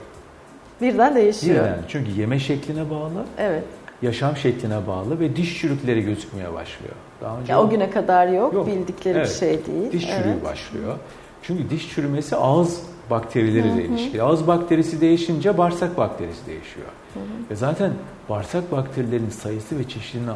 Birden 0.81 1.15
değişiyor. 1.15 1.65
Birden. 1.65 1.79
Çünkü 1.88 2.12
yeme 2.12 2.39
şekline 2.39 2.89
bağlı. 2.89 3.25
Evet. 3.38 3.63
Yaşam 4.01 4.38
şekline 4.38 4.88
bağlı 4.88 5.20
ve 5.20 5.36
diş 5.36 5.62
çürükleri 5.62 6.01
gözükmeye 6.01 6.53
başlıyor. 6.53 6.96
Daha 7.22 7.39
önce 7.39 7.51
ya 7.51 7.62
o 7.62 7.70
güne 7.70 7.89
kadar 7.89 8.27
yok, 8.27 8.53
yok. 8.53 8.67
bildikleri 8.67 9.17
evet. 9.17 9.29
bir 9.29 9.34
şey 9.34 9.50
değil. 9.50 9.91
Diş 9.91 10.08
çürüğü 10.08 10.29
evet. 10.34 10.46
başlıyor. 10.46 10.98
Çünkü 11.43 11.70
diş 11.70 11.89
çürümesi 11.93 12.36
ağız 12.36 12.81
bakterileriyle 13.10 13.86
ilişkili. 13.86 14.24
Ağız 14.24 14.48
bakterisi 14.48 15.01
değişince 15.01 15.58
bağırsak 15.58 15.98
bakterisi 15.98 16.46
değişiyor. 16.48 16.88
Hı 17.13 17.20
hı. 17.20 17.24
Ve 17.51 17.55
zaten 17.55 17.93
bağırsak 18.29 18.72
bakterilerinin 18.72 19.29
sayısı 19.29 19.79
ve 19.79 19.88
çeşidinin 19.88 20.31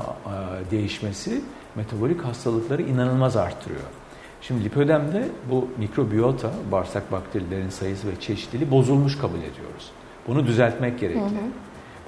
değişmesi 0.71 1.41
metabolik 1.75 2.21
hastalıkları 2.21 2.81
inanılmaz 2.81 3.37
arttırıyor. 3.37 3.81
Şimdi 4.41 4.63
lipödemde 4.63 5.27
bu 5.51 5.67
mikrobiyota, 5.77 6.51
bağırsak 6.71 7.11
bakterilerin 7.11 7.69
sayısı 7.69 8.07
ve 8.07 8.19
çeşitliliği 8.19 8.71
bozulmuş 8.71 9.17
kabul 9.17 9.37
ediyoruz. 9.37 9.91
Bunu 10.27 10.47
düzeltmek 10.47 10.99
gerekli. 10.99 11.21
Hı 11.21 11.25
hı. 11.25 11.29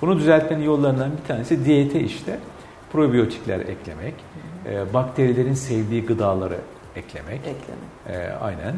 Bunu 0.02 0.18
düzeltmenin 0.20 0.64
yollarından 0.64 1.12
bir 1.22 1.28
tanesi 1.28 1.66
diyete 1.66 2.00
işte 2.00 2.40
probiyotikler 2.92 3.60
eklemek. 3.60 4.14
E, 4.66 4.94
bakterilerin 4.94 5.54
sevdiği 5.54 6.06
gıdaları 6.06 6.58
eklemek. 6.96 7.40
Eklemek. 7.40 8.28
E, 8.30 8.34
aynen. 8.34 8.76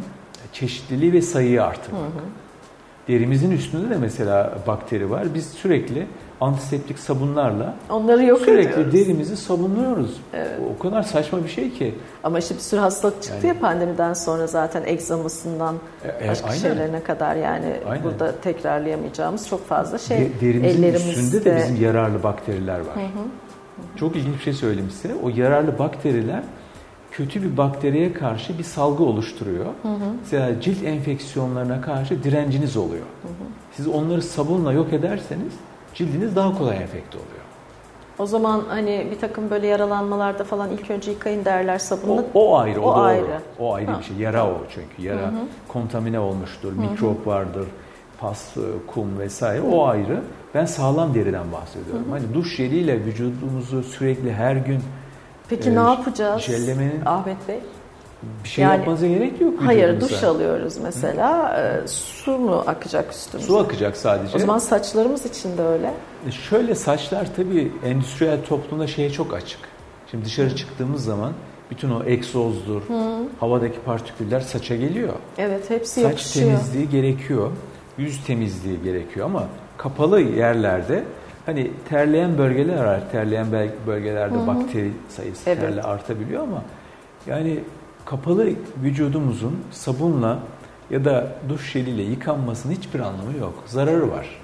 Çeşitliliği 0.53 1.13
ve 1.13 1.21
sayıyı 1.21 1.63
artırmak. 1.63 2.01
Hı 2.01 2.05
hı. 2.05 3.07
Derimizin 3.07 3.51
üstünde 3.51 3.89
de 3.89 3.97
mesela 3.97 4.57
bakteri 4.67 5.09
var. 5.09 5.27
Biz 5.33 5.47
sürekli 5.47 6.07
antiseptik 6.41 6.99
sabunlarla 6.99 7.75
onları 7.89 8.23
yok 8.23 8.39
sürekli 8.39 8.71
ediyoruz. 8.71 8.93
derimizi 8.93 9.37
sabunluyoruz. 9.37 10.21
Evet. 10.33 10.59
O 10.75 10.81
kadar 10.83 11.03
saçma 11.03 11.43
bir 11.43 11.49
şey 11.49 11.73
ki. 11.73 11.95
Ama 12.23 12.39
işte 12.39 12.55
bir 12.55 12.59
sürü 12.59 12.79
hastalık 12.79 13.23
çıktı 13.23 13.47
yani, 13.47 13.55
ya 13.55 13.61
pandemiden 13.61 14.13
sonra 14.13 14.47
zaten 14.47 14.83
egzamasından 14.85 15.75
e, 16.05 16.29
başka 16.29 16.47
aynen. 16.47 16.59
şeylerine 16.59 17.03
kadar 17.03 17.35
yani 17.35 17.73
aynen. 17.89 18.03
burada 18.03 18.35
tekrarlayamayacağımız 18.41 19.47
çok 19.47 19.67
fazla 19.67 19.97
şey. 19.97 20.19
De, 20.19 20.41
derimizin 20.41 21.09
üstünde 21.09 21.45
de 21.45 21.55
bizim 21.57 21.83
yararlı 21.83 22.23
bakteriler 22.23 22.79
var. 22.79 22.95
Hı 22.95 22.99
hı. 22.99 23.25
Çok 23.95 24.15
ilginç 24.15 24.35
bir 24.35 24.43
şey 24.43 24.53
söyleyeyim 24.53 24.91
size. 25.01 25.15
O 25.23 25.29
yararlı 25.29 25.79
bakteriler 25.79 26.43
kötü 27.11 27.43
bir 27.43 27.57
bakteriye 27.57 28.13
karşı 28.13 28.57
bir 28.57 28.63
salgı 28.63 29.03
oluşturuyor. 29.03 29.65
Hı 29.65 29.87
hı. 29.87 30.13
Mesela 30.21 30.61
cilt 30.61 30.83
enfeksiyonlarına 30.83 31.81
karşı 31.81 32.23
direnciniz 32.23 32.77
oluyor. 32.77 33.05
Hı 33.21 33.27
hı. 33.27 33.47
Siz 33.75 33.87
onları 33.87 34.21
sabunla 34.21 34.73
yok 34.73 34.93
ederseniz 34.93 35.53
cildiniz 35.99 36.35
daha 36.35 36.57
kolay 36.57 36.77
enfekte 36.77 37.17
oluyor. 37.17 37.43
O 38.19 38.25
zaman 38.25 38.63
hani 38.67 39.07
bir 39.11 39.19
takım 39.19 39.49
böyle 39.49 39.67
yaralanmalarda 39.67 40.43
falan 40.43 40.69
ilk 40.69 40.91
önce 40.91 41.11
yıkayın 41.11 41.45
derler 41.45 41.77
sabunla. 41.77 42.23
O, 42.33 42.49
o 42.49 42.57
ayrı, 42.57 42.81
o, 42.81 42.83
o 42.83 42.95
doğru. 42.95 43.01
ayrı. 43.01 43.41
O 43.59 43.73
ayrı 43.73 43.91
ha. 43.91 43.99
bir 43.99 44.03
şey. 44.03 44.15
Yara 44.17 44.47
o 44.47 44.57
çünkü. 44.69 45.07
Yara 45.07 45.21
hı 45.21 45.25
hı. 45.25 45.45
kontamine 45.67 46.19
olmuştur, 46.19 46.71
hı 46.71 46.75
hı. 46.77 46.81
mikrop 46.81 47.27
vardır, 47.27 47.67
pas, 48.19 48.57
e, 48.57 48.61
kum 48.93 49.19
vesaire. 49.19 49.61
Hı. 49.61 49.71
O 49.71 49.87
ayrı. 49.87 50.21
Ben 50.53 50.65
sağlam 50.65 51.13
deriden 51.13 51.51
bahsediyorum. 51.51 52.05
Hı 52.05 52.09
hı. 52.09 52.11
Hani 52.11 52.33
duş 52.33 52.55
jeliyle 52.55 53.05
vücudumuzu 53.05 53.83
sürekli 53.83 54.33
her 54.33 54.55
gün 54.55 54.79
Peki 55.49 55.69
e, 55.69 55.75
ne 55.75 55.79
yapacağız 55.79 56.41
jellemenin, 56.41 57.01
Ahmet 57.05 57.47
Bey? 57.47 57.59
Bir 58.43 58.49
şey 58.49 58.63
yani, 58.63 58.77
yapmanıza 58.77 59.07
gerek 59.07 59.41
yok. 59.41 59.53
Hayır 59.65 60.01
duş 60.01 60.23
alıyoruz 60.23 60.77
mesela. 60.83 61.57
E, 61.59 61.87
su 61.87 62.37
mu 62.37 62.63
akacak 62.67 63.11
üstümüze? 63.11 63.47
Su 63.47 63.57
akacak 63.57 63.97
sadece. 63.97 64.35
O 64.37 64.39
zaman 64.39 64.57
saçlarımız 64.57 65.25
için 65.25 65.57
de 65.57 65.61
öyle. 65.61 65.93
E 66.27 66.31
şöyle 66.31 66.75
saçlar 66.75 67.27
tabii 67.35 67.71
endüstriyel 67.85 68.37
toplumda 68.49 68.87
şeye 68.87 69.09
çok 69.09 69.33
açık. 69.33 69.59
Şimdi 70.11 70.25
dışarı 70.25 70.55
çıktığımız 70.55 71.05
zaman 71.05 71.33
bütün 71.71 71.89
o 71.89 72.03
egzozdur, 72.05 72.81
Hı. 72.81 73.23
havadaki 73.39 73.79
partiküller 73.79 74.39
saça 74.39 74.75
geliyor. 74.75 75.13
Evet 75.37 75.69
hepsi 75.69 76.01
Saç 76.01 76.11
yapışıyor. 76.11 76.45
temizliği 76.47 76.89
gerekiyor. 76.89 77.51
Yüz 77.97 78.25
temizliği 78.25 78.83
gerekiyor 78.83 79.25
ama 79.25 79.43
kapalı 79.77 80.21
yerlerde 80.21 81.03
hani 81.45 81.71
terleyen 81.89 82.37
bölgeler 82.37 82.83
var. 82.83 83.01
Terleyen 83.11 83.47
bölgelerde 83.87 84.35
Hı-hı. 84.35 84.47
bakteri 84.47 84.91
sayısı 85.09 85.49
evet. 85.49 85.61
terle 85.61 85.81
artabiliyor 85.81 86.43
ama 86.43 86.63
yani 87.27 87.59
kapalı 88.05 88.49
vücudumuzun 88.83 89.59
sabunla 89.71 90.39
ya 90.89 91.05
da 91.05 91.27
duş 91.49 91.71
jeliyle 91.71 92.01
yıkanmasının 92.01 92.73
hiçbir 92.73 92.99
anlamı 92.99 93.37
yok. 93.39 93.53
Zararı 93.65 94.11
var. 94.11 94.39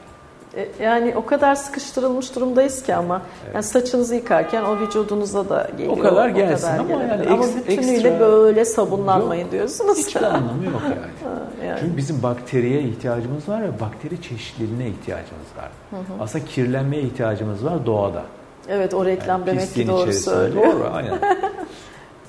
E, 0.56 0.84
yani 0.84 1.14
o 1.16 1.26
kadar 1.26 1.56
sıkıştırılmış 1.56 2.36
durumdayız 2.36 2.84
ki 2.84 2.96
ama 2.96 3.22
evet. 3.44 3.56
yani 3.56 3.64
saçınızı 3.64 4.16
yıkarken 4.16 4.64
o 4.64 4.80
vücudunuza 4.80 5.50
da 5.50 5.68
geliyor. 5.78 5.98
O 5.98 6.02
kadar 6.02 6.30
gelsin 6.30 6.68
o 6.80 6.84
kadar 6.84 6.94
ama 6.94 7.04
yani 7.04 7.28
ama 7.30 7.44
bütünüyle 7.44 7.92
ekstra, 7.92 8.20
böyle 8.20 8.66
sabunlanmayın 8.66 9.44
yok, 9.44 9.52
diyorsunuz. 9.52 9.98
Hiçbir 9.98 10.22
anlamı 10.22 10.66
yok 10.66 10.82
yani. 10.84 11.36
yani. 11.68 11.80
Çünkü 11.80 11.98
bizim 11.98 12.24
bakteriye 12.24 12.82
ihtiyacımız 12.82 13.50
var 13.50 13.64
ve 13.64 13.80
bakteri 13.80 14.22
çeşitliliğine 14.22 14.88
ihtiyacımız 14.88 15.48
var. 15.58 15.70
Hı 15.90 15.96
hı. 15.96 16.24
Aslında 16.24 16.46
kirlenmeye 16.46 17.02
ihtiyacımız 17.02 17.66
var 17.66 17.86
doğada. 17.86 18.24
Evet 18.70 18.94
o 18.94 19.06
reklam 19.06 19.40
yani 19.40 19.48
demek 19.48 19.74
ki 19.74 19.88
doğru 19.88 20.14
söylüyor. 20.14 20.66
Doğru 20.66 20.90
aynen. 20.94 21.14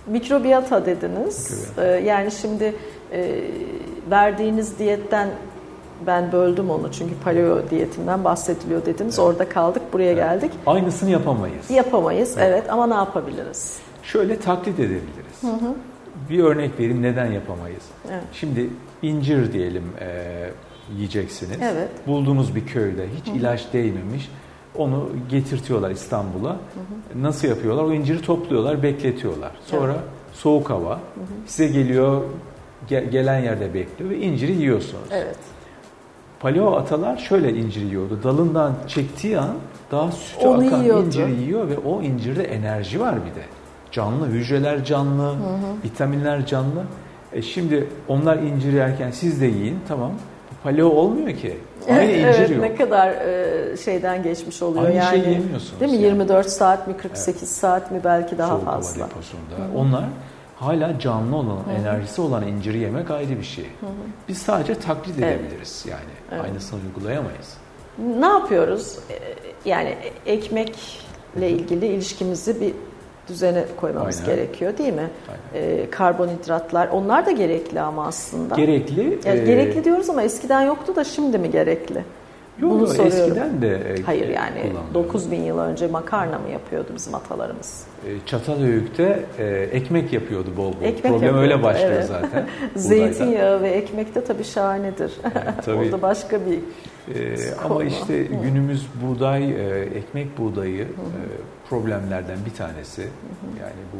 Mikrobiyata 0.06 0.86
dediniz. 0.86 1.50
Mikrobiyata. 1.50 1.96
Ee, 1.96 2.04
yani 2.04 2.30
şimdi 2.30 2.74
e, 3.12 3.42
verdiğiniz 4.10 4.78
diyetten 4.78 5.28
ben 6.06 6.32
böldüm 6.32 6.70
onu 6.70 6.92
çünkü 6.92 7.14
paleo 7.24 7.70
diyetinden 7.70 8.24
bahsediliyor 8.24 8.86
dediniz. 8.86 9.18
Evet. 9.18 9.28
Orada 9.28 9.48
kaldık, 9.48 9.82
buraya 9.92 10.12
evet. 10.12 10.16
geldik. 10.16 10.50
Aynısını 10.66 11.10
yapamayız. 11.10 11.70
Yapamayız, 11.70 12.34
evet. 12.38 12.48
evet 12.50 12.70
ama 12.70 12.86
ne 12.86 12.94
yapabiliriz? 12.94 13.78
Şöyle 14.02 14.38
taklit 14.38 14.80
edebiliriz. 14.80 15.42
Hı 15.42 15.46
hı. 15.46 15.74
Bir 16.30 16.44
örnek 16.44 16.80
vereyim 16.80 17.02
neden 17.02 17.32
yapamayız. 17.32 17.82
Evet. 18.10 18.22
Şimdi 18.32 18.70
incir 19.02 19.52
diyelim 19.52 19.84
e, 20.00 20.06
yiyeceksiniz. 20.96 21.58
Evet. 21.62 21.88
Bulduğunuz 22.06 22.54
bir 22.54 22.66
köyde 22.66 23.06
hiç 23.20 23.26
hı 23.26 23.32
hı. 23.32 23.36
ilaç 23.36 23.72
değmemiş. 23.72 24.30
Onu 24.78 25.08
getirtiyorlar 25.30 25.90
İstanbul'a. 25.90 26.56
Nasıl 27.14 27.48
yapıyorlar? 27.48 27.84
O 27.84 27.92
inciri 27.92 28.22
topluyorlar, 28.22 28.82
bekletiyorlar. 28.82 29.50
Sonra 29.66 29.92
evet. 29.92 30.04
soğuk 30.32 30.70
hava. 30.70 30.90
Hı 30.90 30.94
hı. 30.94 30.98
Size 31.46 31.66
geliyor, 31.66 32.22
gelen 32.88 33.38
yerde 33.38 33.74
bekliyor 33.74 34.10
ve 34.10 34.18
inciri 34.18 34.52
yiyorsunuz. 34.52 35.08
Evet. 35.10 35.36
Paleo 36.40 36.76
atalar 36.76 37.16
şöyle 37.16 37.54
incir 37.54 37.82
yiyordu. 37.82 38.20
Dalından 38.22 38.74
çektiği 38.86 39.38
an 39.38 39.54
daha 39.90 40.12
sütü 40.12 40.46
Onu 40.46 40.66
akan 40.66 40.82
yiyordu. 40.82 41.06
inciri 41.06 41.40
yiyor 41.40 41.68
ve 41.68 41.78
o 41.78 42.02
incirde 42.02 42.44
enerji 42.44 43.00
var 43.00 43.14
bir 43.14 43.40
de. 43.40 43.44
Canlı, 43.92 44.26
hücreler 44.26 44.84
canlı, 44.84 45.22
hı 45.22 45.28
hı. 45.28 45.36
vitaminler 45.84 46.46
canlı. 46.46 46.84
E 47.32 47.42
şimdi 47.42 47.88
onlar 48.08 48.36
incir 48.36 48.72
yerken 48.72 49.10
siz 49.10 49.40
de 49.40 49.46
yiyin 49.46 49.78
tamam. 49.88 50.12
Paleo 50.62 50.88
olmuyor 50.88 51.38
ki. 51.38 51.56
Aynı 51.88 52.02
evet, 52.02 52.38
incir 52.38 52.54
yok. 52.54 52.62
Ne 52.62 52.74
kadar 52.74 53.08
e, 53.10 53.76
şeyden 53.76 54.22
geçmiş 54.22 54.62
oluyor 54.62 54.84
Aynı 54.84 54.96
yani. 54.96 55.10
şey 55.10 55.32
yemiyorsunuz. 55.32 55.80
Değil 55.80 55.92
mi? 55.92 55.96
Yani. 55.98 56.06
24 56.06 56.48
saat 56.48 56.88
mi 56.88 56.96
48 56.96 57.42
evet. 57.42 57.48
saat 57.48 57.90
mi 57.90 58.00
belki 58.04 58.38
daha 58.38 58.48
Soğuk 58.48 58.64
fazla. 58.64 58.98
Soğuk 58.98 59.10
deposunda. 59.10 59.78
Onlar 59.78 60.04
hala 60.56 60.98
canlı 60.98 61.36
olan, 61.36 61.56
Hı-hı. 61.56 61.74
enerjisi 61.80 62.20
olan 62.20 62.46
inciri 62.46 62.78
yemek 62.78 63.10
ayrı 63.10 63.38
bir 63.38 63.44
şey. 63.44 63.64
Hı-hı. 63.64 63.90
Biz 64.28 64.38
sadece 64.38 64.74
taklit 64.74 65.18
evet. 65.18 65.40
edebiliriz 65.40 65.84
yani. 65.88 66.00
Evet. 66.32 66.44
Aynısını 66.44 66.80
uygulayamayız. 66.86 67.56
Ne 68.18 68.26
yapıyoruz? 68.26 68.98
E, 69.10 69.14
yani 69.68 69.96
ekmekle 70.26 71.50
ilgili 71.50 71.86
ilişkimizi 71.86 72.60
bir 72.60 72.72
düzene 73.28 73.64
koymamız 73.80 74.20
Aynen. 74.20 74.36
gerekiyor 74.36 74.78
değil 74.78 74.92
mi? 74.92 75.10
Ee, 75.54 75.90
karbonhidratlar 75.90 76.88
onlar 76.88 77.26
da 77.26 77.30
gerekli 77.30 77.80
ama 77.80 78.06
aslında. 78.06 78.54
Gerekli. 78.54 79.18
Yani 79.24 79.40
e... 79.40 79.44
Gerekli 79.44 79.84
diyoruz 79.84 80.10
ama 80.10 80.22
eskiden 80.22 80.62
yoktu 80.62 80.96
da 80.96 81.04
şimdi 81.04 81.38
mi 81.38 81.50
gerekli? 81.50 82.04
Yok, 82.58 82.70
Bunu 82.70 82.86
soruyorum. 82.86 83.18
eskiden 83.18 83.62
de 83.62 83.74
e, 83.76 84.02
Hayır 84.02 84.28
yani 84.28 84.72
9 84.94 85.30
bin 85.30 85.42
yıl 85.42 85.58
önce 85.58 85.86
makarna 85.86 86.38
mı 86.38 86.48
yapıyordu 86.52 86.88
bizim 86.96 87.14
atalarımız? 87.14 87.84
E, 88.06 88.26
Çatalhöyük'te 88.26 89.24
e, 89.38 89.44
ekmek 89.46 90.12
yapıyordu 90.12 90.50
bol 90.56 90.72
bol. 90.72 90.82
Ekmek 90.82 91.02
Problem 91.02 91.14
yapıyordu, 91.14 91.38
öyle 91.38 91.62
başlıyor 91.62 91.92
evet. 91.92 92.06
zaten. 92.06 92.46
Zeytinyağı 92.76 93.62
ve 93.62 93.68
ekmek 93.68 94.14
de 94.14 94.24
tabii 94.24 94.44
şahanedir. 94.44 95.12
Yani, 95.24 95.56
tabii. 95.64 95.76
Orada 95.76 96.02
başka 96.02 96.40
bir 96.46 96.58
ee, 97.14 97.36
ama 97.64 97.84
işte 97.84 98.28
Hı. 98.28 98.34
günümüz 98.42 98.86
buğday, 99.02 99.50
ekmek 99.98 100.38
buğdayı 100.38 100.82
e, 100.82 100.86
problemlerden 101.68 102.38
bir 102.46 102.54
tanesi. 102.54 103.02
Hı 103.02 103.06
hı. 103.06 103.60
Yani 103.60 103.80
bu 103.92 103.98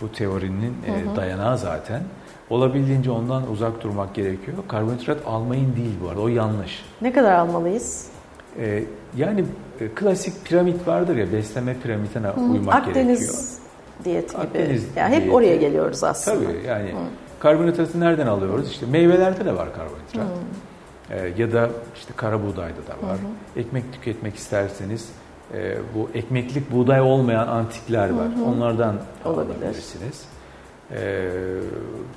bu 0.00 0.12
teorinin 0.12 0.74
hı 0.86 1.10
hı. 1.12 1.16
dayanağı 1.16 1.58
zaten. 1.58 2.02
Olabildiğince 2.50 3.10
ondan 3.10 3.50
uzak 3.50 3.82
durmak 3.82 4.14
gerekiyor. 4.14 4.56
Karbonhidrat 4.68 5.18
almayın 5.26 5.76
değil 5.76 5.94
bu 6.04 6.08
arada. 6.08 6.20
O 6.20 6.28
yanlış. 6.28 6.84
Ne 7.02 7.12
kadar 7.12 7.32
almalıyız? 7.32 8.06
Ee, 8.58 8.84
yani 9.16 9.44
e, 9.80 9.88
klasik 9.88 10.44
piramit 10.44 10.86
vardır 10.88 11.16
ya 11.16 11.32
beslenme 11.32 11.76
piramidine 11.82 12.26
Hı. 12.26 12.40
uymak 12.40 12.74
Akdeniz 12.74 13.20
gerekiyor. 13.20 13.44
diyeti 14.04 14.36
gibi. 14.36 14.42
Akdeniz 14.46 14.86
yani 14.96 15.14
hep 15.14 15.20
diyeti. 15.22 15.36
oraya 15.36 15.56
geliyoruz 15.56 16.04
aslında. 16.04 16.36
Tabii 16.38 16.66
yani 16.66 16.88
Hı. 16.90 16.96
Karbonhidratı 17.40 18.00
nereden 18.00 18.26
alıyoruz? 18.26 18.70
İşte 18.70 18.86
meyvelerde 18.86 19.44
de 19.44 19.56
var 19.56 19.68
karbonhidrat. 19.74 20.36
Hmm. 20.36 21.18
E, 21.18 21.32
ya 21.42 21.52
da 21.52 21.70
işte 21.96 22.12
kara 22.16 22.42
buğdayda 22.42 22.76
da 22.86 23.08
var. 23.08 23.16
Hı 23.54 23.60
Ekmek 23.60 23.92
tüketmek 23.92 24.36
isterseniz 24.36 25.08
e, 25.54 25.76
bu 25.94 26.10
ekmeklik 26.14 26.72
buğday 26.72 27.00
olmayan 27.00 27.48
antikler 27.48 28.10
var. 28.10 28.28
Hı 28.28 28.40
hı. 28.40 28.44
Onlardan 28.44 28.96
Olabilir. 29.24 29.54
alabilirsiniz. 29.54 30.24
E, 30.90 31.28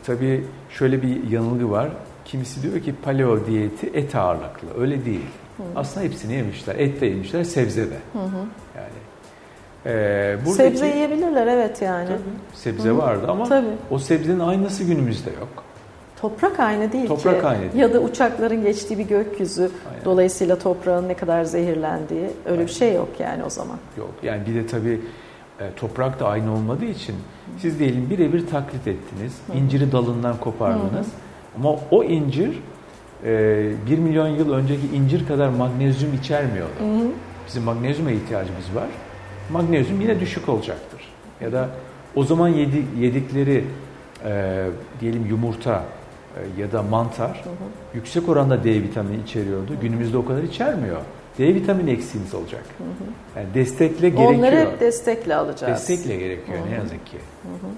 tabii 0.05 0.45
şöyle 0.69 1.01
bir 1.01 1.29
yanılgı 1.29 1.71
var. 1.71 1.89
Kimisi 2.25 2.63
diyor 2.63 2.79
ki 2.79 2.95
paleo 3.03 3.45
diyeti 3.45 3.87
et 3.93 4.15
ağırlıklı. 4.15 4.67
Öyle 4.81 5.05
değil. 5.05 5.25
Hı. 5.57 5.63
Aslında 5.75 6.05
hepsini 6.05 6.33
yemişler. 6.33 6.75
Et 6.75 7.01
de 7.01 7.05
yemişler, 7.05 7.43
sebze 7.43 7.89
de. 7.89 7.97
Hı 8.13 8.19
hı. 8.19 8.45
Yani 8.75 8.89
ee, 9.85 10.37
buradaki, 10.45 10.55
sebze 10.55 10.87
yiyebilirler 10.87 11.47
evet 11.47 11.81
yani. 11.81 12.07
Tabii, 12.07 12.19
sebze 12.53 12.89
Hı. 12.89 12.97
vardı 12.97 13.25
ama 13.27 13.43
tabii. 13.43 13.67
o 13.91 13.99
sebzenin 13.99 14.39
aynısı 14.39 14.83
günümüzde 14.83 15.29
yok. 15.29 15.63
Toprak 16.21 16.59
aynı 16.59 16.91
değil 16.91 17.07
Toprak 17.07 17.41
ki. 17.41 17.47
aynı 17.47 17.61
değil. 17.61 17.75
Ya 17.75 17.93
da 17.93 17.99
uçakların 17.99 18.63
geçtiği 18.63 18.97
bir 18.97 19.07
gökyüzü. 19.07 19.61
Aynen. 19.61 20.05
Dolayısıyla 20.05 20.59
toprağın 20.59 21.07
ne 21.07 21.13
kadar 21.13 21.43
zehirlendiği 21.43 22.21
öyle 22.21 22.51
Aynen. 22.51 22.67
bir 22.67 22.71
şey 22.71 22.93
yok 22.93 23.09
yani 23.19 23.43
o 23.43 23.49
zaman. 23.49 23.77
Yok 23.97 24.11
yani 24.23 24.41
bir 24.47 24.55
de 24.55 24.67
tabii 24.67 25.01
e, 25.59 25.73
toprak 25.75 26.19
da 26.19 26.27
aynı 26.27 26.53
olmadığı 26.53 26.85
için 26.85 27.15
siz 27.59 27.79
diyelim 27.79 28.09
birebir 28.09 28.47
taklit 28.47 28.87
ettiniz. 28.87 29.33
Hı. 29.47 29.57
İnciri 29.57 29.91
dalından 29.91 30.37
kopardınız. 30.37 31.07
Hı. 31.07 31.11
Ama 31.57 31.75
o 31.91 32.03
incir 32.03 32.63
e, 33.25 33.71
1 33.89 33.97
milyon 33.97 34.27
yıl 34.27 34.53
önceki 34.53 34.87
incir 34.87 35.27
kadar 35.27 35.49
magnezyum 35.49 36.13
içermiyordu. 36.13 36.79
Hı. 36.79 37.07
Bizim 37.47 37.63
magnezyuma 37.63 38.11
ihtiyacımız 38.11 38.75
var. 38.75 38.87
Magnezyum 39.51 40.01
yine 40.01 40.19
düşük 40.19 40.49
olacaktır. 40.49 41.01
Ya 41.41 41.51
da 41.51 41.69
o 42.15 42.23
zaman 42.23 42.47
yedi, 42.47 42.85
yedikleri 42.99 43.65
e, 44.25 44.65
diyelim 45.01 45.25
yumurta 45.25 45.73
e, 45.75 45.98
ya 46.57 46.71
da 46.71 46.83
mantar 46.83 47.41
hı 47.43 47.49
hı. 47.49 47.53
yüksek 47.93 48.29
oranda 48.29 48.63
D 48.63 48.83
vitamini 48.83 49.23
içeriyordu. 49.23 49.73
Günümüzde 49.81 50.17
o 50.17 50.25
kadar 50.25 50.43
içermiyor. 50.43 51.01
D 51.39 51.55
vitamini 51.55 51.91
eksiğimiz 51.91 52.33
olacak. 52.33 52.63
Hı 52.77 52.83
hı. 52.83 53.39
Yani 53.39 53.53
destekle 53.53 54.09
gerekiyor. 54.09 54.33
Onları 54.33 54.55
hep 54.55 54.79
destekle 54.79 55.35
alacağız. 55.35 55.89
Destekle 55.89 56.17
gerekiyor 56.17 56.57
hı 56.57 56.63
hı. 56.63 56.69
ne 56.69 56.75
yazık 56.75 57.05
ki. 57.05 57.17
Hı 57.17 57.67
hı. 57.67 57.71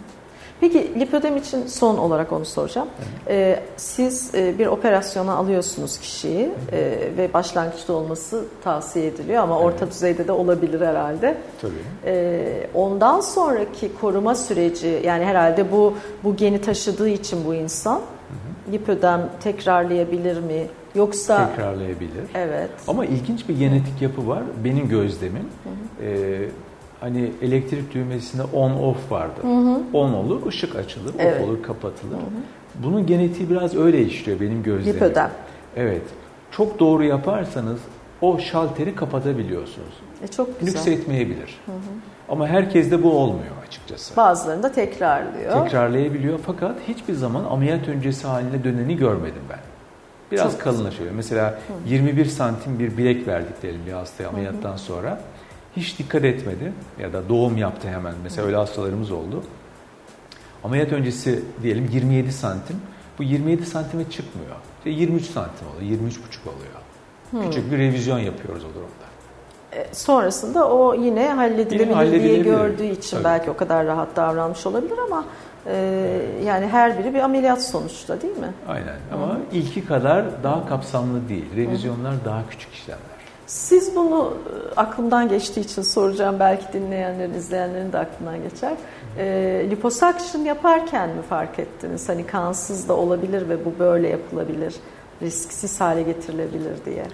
Peki 0.61 0.99
lipödem 0.99 1.37
için 1.37 1.67
son 1.67 1.97
olarak 1.97 2.31
onu 2.31 2.45
soracağım. 2.45 2.87
Ee, 3.27 3.59
siz 3.77 4.35
e, 4.35 4.59
bir 4.59 4.67
operasyona 4.67 5.33
alıyorsunuz 5.33 5.99
kişiyi 5.99 6.49
e, 6.71 6.99
ve 7.17 7.33
başlangıçta 7.33 7.93
olması 7.93 8.45
tavsiye 8.63 9.07
ediliyor 9.07 9.43
ama 9.43 9.59
orta 9.59 9.77
evet. 9.85 9.93
düzeyde 9.93 10.27
de 10.27 10.31
olabilir 10.31 10.81
herhalde. 10.81 11.37
Tabii. 11.61 11.73
Ee, 12.05 12.67
ondan 12.73 13.19
sonraki 13.19 13.91
koruma 14.01 14.35
süreci 14.35 15.01
yani 15.05 15.25
herhalde 15.25 15.71
bu 15.71 15.93
bu 16.23 16.35
geni 16.35 16.61
taşıdığı 16.61 17.09
için 17.09 17.45
bu 17.45 17.53
insan 17.53 18.01
lipödem 18.71 19.29
tekrarlayabilir 19.43 20.39
mi? 20.39 20.67
Yoksa 20.95 21.49
tekrarlayabilir. 21.49 22.23
Evet. 22.35 22.69
Ama 22.87 23.05
ilginç 23.05 23.49
bir 23.49 23.57
genetik 23.57 24.01
yapı 24.01 24.27
var 24.27 24.43
benim 24.63 24.89
gözlemim. 24.89 25.45
Hı 25.63 25.69
hı. 25.69 26.05
Ee, 26.09 26.49
hani 27.01 27.31
elektrik 27.41 27.93
düğmesinde 27.93 28.43
on 28.43 28.71
off 28.71 29.11
vardı. 29.11 29.41
Hı 29.41 29.47
hı. 29.47 29.77
On 29.93 30.13
olur, 30.13 30.47
ışık 30.47 30.75
açılır, 30.75 31.13
evet. 31.19 31.41
off 31.41 31.49
olur, 31.49 31.63
kapatılır. 31.63 32.13
Hı 32.13 32.17
hı. 32.17 32.83
Bunun 32.83 33.05
genetiği 33.05 33.49
biraz 33.49 33.75
öyle 33.75 34.01
işliyor 34.01 34.39
benim 34.39 34.63
gözlemim. 34.63 34.95
Lipödem. 34.95 35.31
Evet. 35.75 36.01
Çok 36.51 36.79
doğru 36.79 37.03
yaparsanız 37.03 37.79
o 38.21 38.39
şalteri 38.39 38.95
kapatabiliyorsunuz. 38.95 39.93
E 40.23 40.27
çok 40.27 40.59
güzel. 40.59 40.73
Nüksetmeyebilir. 40.73 41.59
Hı 41.65 41.71
hı. 41.71 41.75
Ama 42.29 42.47
herkeste 42.47 43.03
bu 43.03 43.11
olmuyor 43.11 43.55
açıkçası. 43.67 44.17
Bazılarında 44.17 44.71
tekrarlıyor. 44.71 45.63
Tekrarlayabiliyor 45.63 46.39
fakat 46.45 46.75
hiçbir 46.87 47.13
zaman 47.13 47.43
ameliyat 47.43 47.87
öncesi 47.87 48.27
haline 48.27 48.63
döneni 48.63 48.97
görmedim 48.97 49.41
ben. 49.49 49.59
Biraz 50.31 50.51
çok 50.51 50.61
kalınlaşıyor. 50.61 51.09
Güzel. 51.09 51.15
Mesela 51.15 51.49
hı. 51.49 51.89
21 51.89 52.25
santim 52.25 52.79
bir 52.79 52.97
bilek 52.97 53.27
verdik 53.27 53.61
diyelim 53.61 53.81
bir 53.87 53.91
hastaya 53.91 54.29
ameliyattan 54.29 54.69
hı 54.69 54.73
hı. 54.73 54.79
sonra 54.79 55.21
hiç 55.75 55.99
dikkat 55.99 56.23
etmedi 56.23 56.73
ya 56.99 57.13
da 57.13 57.29
doğum 57.29 57.57
yaptı 57.57 57.87
hemen. 57.87 58.13
Mesela 58.23 58.47
öyle 58.47 58.55
hastalarımız 58.57 59.11
oldu. 59.11 59.43
Ameliyat 60.63 60.91
öncesi 60.91 61.43
diyelim 61.63 61.89
27 61.91 62.31
santim. 62.31 62.75
Bu 63.19 63.23
27 63.23 63.65
santime 63.65 64.09
çıkmıyor. 64.09 64.55
İşte 64.77 64.89
23 64.89 65.25
santim 65.25 65.67
oluyor, 65.67 65.91
23,5 65.91 66.01
oluyor. 66.49 66.81
Hmm. 67.31 67.49
Küçük 67.49 67.71
bir 67.71 67.77
revizyon 67.77 68.19
yapıyoruz 68.19 68.63
o 68.63 68.69
durumda. 68.69 69.11
E, 69.71 69.93
sonrasında 69.93 70.69
o 70.69 70.93
yine 70.93 71.29
halledilebilir, 71.29 72.05
yine 72.05 72.23
diye 72.23 72.37
gördüğü 72.37 72.83
için 72.83 73.17
Tabii. 73.17 73.23
belki 73.23 73.51
o 73.51 73.57
kadar 73.57 73.85
rahat 73.85 74.15
davranmış 74.15 74.65
olabilir 74.65 74.97
ama 75.07 75.25
e, 75.65 75.75
yani 76.45 76.67
her 76.67 76.99
biri 76.99 77.13
bir 77.13 77.19
ameliyat 77.19 77.63
sonuçta 77.63 78.21
değil 78.21 78.37
mi? 78.37 78.53
Aynen 78.67 78.95
ama 79.13 79.27
Hı. 79.27 79.39
ilki 79.51 79.85
kadar 79.85 80.25
daha 80.43 80.67
kapsamlı 80.67 81.29
değil. 81.29 81.45
Revizyonlar 81.55 82.13
Hı. 82.13 82.25
daha 82.25 82.49
küçük 82.49 82.73
işlemler. 82.73 83.20
Siz 83.51 83.95
bunu 83.95 84.33
e, 84.33 84.75
aklımdan 84.75 85.29
geçtiği 85.29 85.59
için 85.59 85.81
soracağım. 85.81 86.35
Belki 86.39 86.73
dinleyenlerin, 86.73 87.33
izleyenlerin 87.33 87.93
de 87.93 87.97
aklından 87.97 88.43
geçer. 88.43 88.73
E, 89.17 89.67
liposuction 89.69 90.41
yaparken 90.41 91.09
mi 91.09 91.21
fark 91.21 91.59
ettiniz? 91.59 92.09
Hani 92.09 92.25
kansız 92.25 92.87
da 92.87 92.97
olabilir 92.97 93.49
ve 93.49 93.65
bu 93.65 93.79
böyle 93.79 94.09
yapılabilir, 94.09 94.75
risksiz 95.21 95.81
hale 95.81 96.01
getirilebilir 96.03 96.85
diye. 96.85 97.05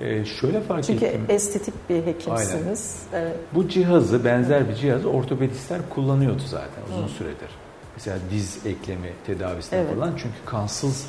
Ee, 0.00 0.24
şöyle 0.24 0.60
fark 0.60 0.84
Çünkü 0.84 1.04
ettim. 1.04 1.20
Çünkü 1.20 1.32
estetik 1.32 1.74
bir 1.90 2.06
hekimsiniz. 2.06 3.02
Aynen. 3.12 3.26
Evet. 3.26 3.36
Bu 3.54 3.68
cihazı, 3.68 4.24
benzer 4.24 4.68
bir 4.68 4.74
cihazı 4.74 5.10
ortopedistler 5.10 5.80
kullanıyordu 5.94 6.42
zaten 6.46 6.82
uzun 6.92 7.04
Hı. 7.04 7.08
süredir. 7.08 7.50
Mesela 7.96 8.18
diz 8.30 8.66
eklemi 8.66 9.12
tedavisinde 9.26 9.80
evet. 9.80 9.94
falan. 9.94 10.10
Çünkü 10.16 10.36
kansız 10.46 11.06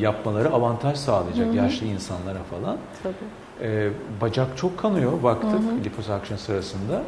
yapmaları 0.00 0.50
avantaj 0.52 0.98
sağlayacak 0.98 1.52
Hı. 1.52 1.56
yaşlı 1.56 1.86
insanlara 1.86 2.42
falan. 2.50 2.78
Tabii. 3.02 3.45
E, 3.62 3.88
bacak 4.20 4.46
çok 4.56 4.78
kanıyor 4.78 5.22
baktık 5.22 5.50
hı 5.50 5.56
hı. 5.56 5.84
liposakşın 5.84 6.36
sırasında. 6.36 7.02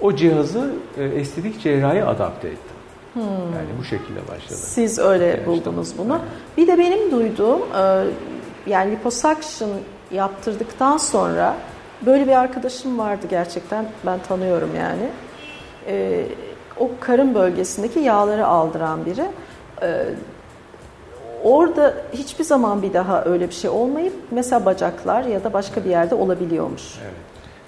O 0.00 0.16
cihazı 0.16 0.74
e, 0.98 1.04
estetik 1.04 1.60
cerrahi 1.62 2.04
adapte 2.04 2.48
ettim. 2.48 2.76
Hmm. 3.12 3.22
Yani 3.22 3.68
bu 3.78 3.84
şekilde 3.84 4.20
başladı. 4.28 4.54
Siz 4.54 4.98
öyle 4.98 5.24
yani 5.24 5.46
buldunuz 5.46 5.88
işte, 5.88 5.98
bunu. 5.98 6.12
Yani. 6.12 6.22
Bir 6.56 6.66
de 6.66 6.78
benim 6.78 7.10
duyduğum 7.10 7.60
e, 7.76 8.04
yani 8.66 8.90
liposuction 8.90 9.70
yaptırdıktan 10.10 10.96
sonra 10.96 11.56
böyle 12.06 12.26
bir 12.26 12.32
arkadaşım 12.32 12.98
vardı 12.98 13.26
gerçekten 13.30 13.86
ben 14.06 14.18
tanıyorum 14.28 14.70
yani. 14.76 15.08
E, 15.86 16.26
o 16.78 16.90
karın 17.00 17.34
bölgesindeki 17.34 18.00
yağları 18.00 18.46
aldıran 18.46 19.06
biri. 19.06 19.24
E, 19.82 20.04
Orada 21.44 21.94
hiçbir 22.12 22.44
zaman 22.44 22.82
bir 22.82 22.92
daha 22.92 23.24
öyle 23.24 23.48
bir 23.48 23.54
şey 23.54 23.70
olmayıp 23.70 24.12
mesela 24.30 24.64
bacaklar 24.64 25.24
ya 25.24 25.44
da 25.44 25.52
başka 25.52 25.84
bir 25.84 25.90
yerde 25.90 26.14
olabiliyormuş. 26.14 26.82
Evet. 27.02 27.14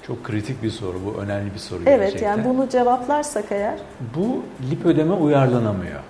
Çok 0.07 0.25
kritik 0.25 0.63
bir 0.63 0.71
soru 0.71 0.97
bu, 1.07 1.21
önemli 1.21 1.55
bir 1.55 1.59
soru 1.59 1.81
evet, 1.87 2.01
gerçekten. 2.01 2.29
Evet, 2.29 2.47
yani 2.47 2.57
bunu 2.57 2.69
cevaplarsak 2.69 3.45
eğer. 3.51 3.79
Bu 4.17 4.43
lipödeme 4.71 5.15
uyarlanamıyor. 5.15 6.01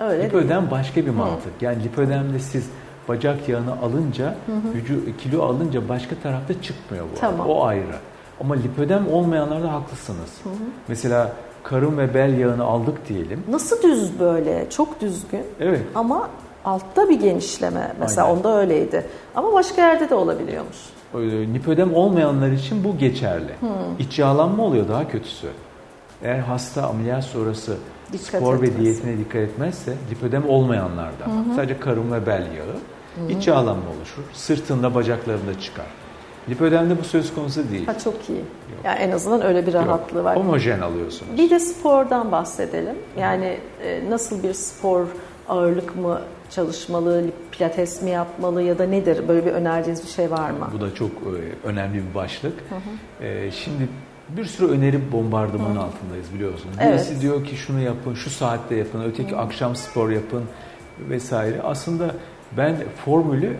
Öyle 0.00 0.24
lipödem 0.24 0.70
başka 0.70 1.06
bir 1.06 1.10
mantık. 1.10 1.60
Hı. 1.60 1.64
Yani 1.64 1.84
lipödemde 1.84 2.38
siz 2.38 2.70
bacak 3.08 3.48
yağını 3.48 3.72
alınca, 3.82 4.24
hı 4.24 4.52
hı. 4.52 4.74
Vücu, 4.74 5.16
kilo 5.16 5.42
alınca 5.42 5.88
başka 5.88 6.16
tarafta 6.22 6.62
çıkmıyor 6.62 7.04
bu. 7.04 7.20
Tamam. 7.20 7.48
O 7.48 7.64
ayrı. 7.64 7.96
Ama 8.40 8.54
lipödem 8.54 9.08
olmayanlarda 9.12 9.72
haklısınız. 9.72 10.30
Hı 10.44 10.48
hı. 10.48 10.54
Mesela 10.88 11.32
karın 11.62 11.98
ve 11.98 12.14
bel 12.14 12.38
yağını 12.38 12.64
aldık 12.64 13.08
diyelim. 13.08 13.44
Nasıl 13.48 13.82
düz 13.82 14.20
böyle? 14.20 14.70
Çok 14.70 15.00
düzgün. 15.00 15.44
Evet. 15.60 15.82
Ama 15.94 16.28
altta 16.64 17.08
bir 17.08 17.20
genişleme 17.20 17.92
mesela 18.00 18.26
Aynen. 18.26 18.36
onda 18.36 18.58
öyleydi. 18.60 19.06
Ama 19.34 19.52
başka 19.52 19.82
yerde 19.82 20.10
de 20.10 20.14
olabiliyormuş. 20.14 20.76
Nipödem 21.52 21.94
olmayanlar 21.94 22.50
için 22.50 22.84
bu 22.84 22.98
geçerli. 22.98 23.52
Hmm. 23.60 23.68
İç 23.98 24.18
yağlanma 24.18 24.62
oluyor 24.64 24.88
daha 24.88 25.08
kötüsü. 25.08 25.46
Eğer 26.22 26.38
hasta 26.38 26.88
ameliyat 26.88 27.24
sonrası 27.24 27.76
dikkat 28.12 28.40
spor 28.40 28.54
etmez. 28.54 28.70
ve 28.70 28.80
diyetine 28.80 29.18
dikkat 29.18 29.36
etmezse 29.42 29.94
lipödem 30.10 30.48
olmayanlarda 30.48 31.24
hı 31.24 31.54
sadece 31.56 31.80
karın 31.80 32.12
ve 32.12 32.26
bel 32.26 32.46
yağı 32.56 33.26
hı 33.26 33.32
iç 33.32 33.48
yağlanma 33.48 33.82
oluşur. 33.98 34.22
Sırtında 34.32 34.94
bacaklarında 34.94 35.60
çıkar. 35.60 35.86
Lipödemde 36.48 36.98
bu 37.00 37.04
söz 37.04 37.34
konusu 37.34 37.70
değil. 37.70 37.86
Ha, 37.86 37.98
çok 37.98 38.14
iyi. 38.28 38.38
Yok. 38.38 38.84
Yani 38.84 38.98
en 38.98 39.10
azından 39.10 39.42
öyle 39.42 39.66
bir 39.66 39.72
rahatlığı 39.74 40.16
Yok. 40.16 40.24
var. 40.26 40.36
Homojen 40.36 40.80
alıyorsunuz. 40.80 41.38
Bir 41.38 41.50
de 41.50 41.60
spordan 41.60 42.32
bahsedelim. 42.32 42.96
Yani 43.18 43.58
e, 43.84 44.10
nasıl 44.10 44.42
bir 44.42 44.54
spor 44.54 45.06
ağırlık 45.48 45.96
mı 45.96 46.20
çalışmalı, 46.54 47.24
pilates 47.52 48.02
mi 48.02 48.10
yapmalı 48.10 48.62
ya 48.62 48.78
da 48.78 48.84
nedir? 48.84 49.28
Böyle 49.28 49.46
bir 49.46 49.50
önerdiğiniz 49.50 50.04
bir 50.04 50.10
şey 50.10 50.30
var 50.30 50.50
mı? 50.50 50.68
Bu 50.72 50.80
da 50.80 50.94
çok 50.94 51.10
e, 51.10 51.68
önemli 51.68 52.02
bir 52.08 52.14
başlık. 52.14 52.52
Hı 52.68 52.74
hı. 52.74 53.24
E, 53.24 53.50
şimdi 53.50 53.88
bir 54.28 54.44
sürü 54.44 54.72
öneri 54.72 55.12
bombardıman 55.12 55.74
hı. 55.74 55.80
altındayız 55.80 56.34
biliyorsunuz. 56.34 56.78
Birisi 56.80 57.12
evet. 57.12 57.22
diyor 57.22 57.44
ki 57.44 57.56
şunu 57.56 57.80
yapın, 57.80 58.14
şu 58.14 58.30
saatte 58.30 58.76
yapın, 58.76 59.02
öteki 59.02 59.32
hı. 59.32 59.38
akşam 59.38 59.76
spor 59.76 60.10
yapın 60.10 60.44
vesaire. 61.08 61.62
Aslında 61.62 62.14
ben 62.56 62.76
formülü 63.04 63.56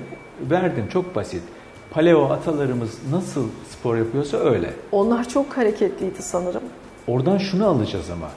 verdim 0.51 0.89
çok 0.93 1.15
basit. 1.15 1.43
Paleo 1.91 2.31
atalarımız 2.31 2.99
nasıl 3.11 3.49
spor 3.71 3.97
yapıyorsa 3.97 4.37
öyle. 4.37 4.71
Onlar 4.93 5.29
çok 5.29 5.57
hareketliydi 5.57 6.23
sanırım. 6.23 6.63
Oradan 7.07 7.39
şunu 7.39 7.69
alacağız 7.69 8.11
ama. 8.11 8.29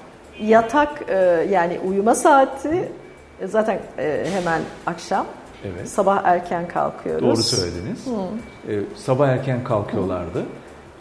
Yatak 0.41 1.09
e, 1.09 1.15
yani 1.51 1.79
uyuma 1.87 2.15
saati 2.15 2.89
zaten 3.43 3.79
e, 3.97 4.25
hemen 4.31 4.61
akşam. 4.85 5.25
Evet. 5.65 5.89
Sabah 5.89 6.21
erken 6.23 6.67
kalkıyoruz. 6.67 7.23
Doğru 7.23 7.43
söylediniz. 7.43 8.07
Ee, 8.69 8.79
sabah 8.95 9.27
erken 9.27 9.63
kalkıyorlardı. 9.63 10.39
Hı. 10.39 10.45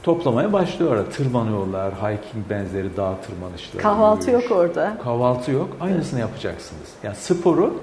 Toplamaya 0.03 0.53
başlıyorlar. 0.53 1.05
Tırmanıyorlar. 1.11 1.94
Hiking 1.94 2.51
benzeri 2.51 2.97
dağ 2.97 3.14
tırmanışları. 3.27 3.83
Kahvaltı 3.83 4.31
yürüyüş. 4.31 4.51
yok 4.51 4.59
orada. 4.59 4.97
Kahvaltı 5.05 5.51
yok. 5.51 5.68
Aynısını 5.81 6.20
evet. 6.20 6.31
yapacaksınız. 6.31 6.88
Yani 7.03 7.16
sporu 7.16 7.81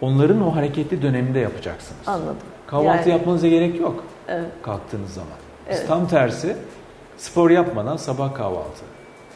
onların 0.00 0.46
o 0.46 0.56
hareketli 0.56 1.02
döneminde 1.02 1.38
yapacaksınız. 1.38 2.00
Anladım. 2.06 2.36
Kahvaltı 2.66 3.08
yani, 3.08 3.18
yapmanıza 3.18 3.48
gerek 3.48 3.80
yok. 3.80 4.04
Evet. 4.28 4.46
Kalktığınız 4.62 5.10
zaman. 5.10 5.38
Biz 5.70 5.78
evet. 5.78 5.88
tam 5.88 6.08
tersi 6.08 6.56
spor 7.16 7.50
yapmadan 7.50 7.96
sabah 7.96 8.34
kahvaltı. 8.34 8.84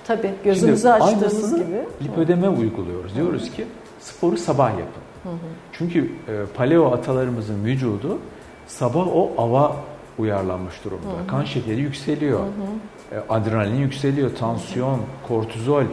Tabii 0.06 0.30
gözümüzü 0.44 0.82
Şimdi 0.82 0.92
açtığımız 0.92 1.54
gibi. 1.54 1.84
lipödeme 2.02 2.48
uyguluyoruz. 2.48 3.14
Diyoruz 3.14 3.50
ki 3.50 3.66
sporu 4.08 4.36
sabah 4.36 4.70
yapın. 4.70 5.02
Hı 5.22 5.28
hı. 5.28 5.48
Çünkü 5.72 6.04
e, 6.28 6.32
paleo 6.56 6.92
atalarımızın 6.92 7.64
vücudu 7.64 8.18
sabah 8.66 9.06
o 9.16 9.32
ava 9.38 9.76
uyarlanmış 10.18 10.84
durumda. 10.84 11.08
Hı 11.18 11.22
hı. 11.22 11.26
Kan 11.26 11.44
şekeri 11.44 11.80
yükseliyor. 11.80 12.40
Hı 12.40 12.44
hı. 12.44 13.18
E, 13.20 13.24
adrenalin 13.28 13.76
yükseliyor, 13.76 14.30
tansiyon, 14.36 14.94
hı 14.94 14.96
hı. 14.96 15.28
kortizol. 15.28 15.84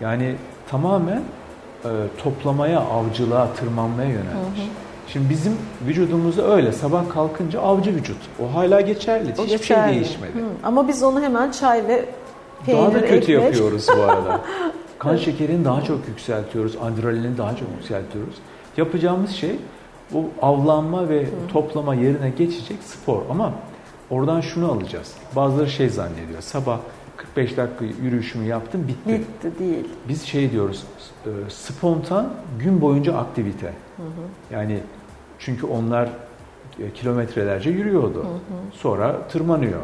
Yani 0.00 0.34
tamamen 0.70 1.22
e, 1.84 1.88
toplamaya, 2.18 2.80
avcılığa, 2.80 3.52
tırmanmaya 3.54 4.08
yönelmiş. 4.08 4.58
Hı 4.58 4.62
hı. 4.62 4.66
Şimdi 5.08 5.30
bizim 5.30 5.52
vücudumuzda 5.86 6.54
öyle. 6.54 6.72
Sabah 6.72 7.08
kalkınca 7.08 7.60
avcı 7.60 7.94
vücut. 7.94 8.16
O 8.42 8.54
hala 8.54 8.80
geçerli. 8.80 9.28
O 9.28 9.30
Hiçbir 9.32 9.46
şey 9.48 9.56
geçerli. 9.58 9.94
şey 9.94 10.02
değişmedi. 10.02 10.32
Hı. 10.38 10.44
Ama 10.62 10.88
biz 10.88 11.02
onu 11.02 11.20
hemen 11.20 11.50
çay 11.50 11.88
ve 11.88 12.04
peynir, 12.66 12.80
Daha 12.82 12.94
da 12.94 13.00
kötü 13.00 13.14
ekmek. 13.14 13.28
yapıyoruz 13.28 13.86
bu 13.96 14.02
arada. 14.02 14.40
Kan 15.00 15.16
şekerini 15.16 15.64
daha 15.64 15.82
çok 15.84 16.08
yükseltiyoruz. 16.08 16.76
Adrenalini 16.82 17.38
daha 17.38 17.56
çok 17.56 17.68
yükseltiyoruz. 17.78 18.34
Yapacağımız 18.76 19.30
şey 19.30 19.56
bu 20.12 20.30
avlanma 20.42 21.08
ve 21.08 21.26
toplama 21.52 21.94
yerine 21.94 22.30
geçecek 22.30 22.78
spor. 22.82 23.22
Ama 23.30 23.52
oradan 24.10 24.40
şunu 24.40 24.72
alacağız. 24.72 25.14
Bazıları 25.36 25.70
şey 25.70 25.88
zannediyor. 25.88 26.40
Sabah 26.40 26.78
45 27.16 27.56
dakika 27.56 27.84
yürüyüşümü 28.02 28.46
yaptım 28.46 28.88
bitti. 28.88 29.20
Bitti 29.20 29.58
değil. 29.58 29.88
Biz 30.08 30.22
şey 30.22 30.50
diyoruz 30.50 30.84
e, 31.26 31.30
spontan 31.48 32.32
gün 32.58 32.80
boyunca 32.80 33.16
aktivite. 33.16 33.66
Hı 33.96 34.02
hı. 34.02 34.54
Yani 34.54 34.78
çünkü 35.38 35.66
onlar 35.66 36.08
e, 36.78 36.90
kilometrelerce 36.94 37.70
yürüyordu. 37.70 38.18
Hı 38.18 38.28
hı. 38.28 38.72
Sonra 38.72 39.28
tırmanıyor. 39.28 39.80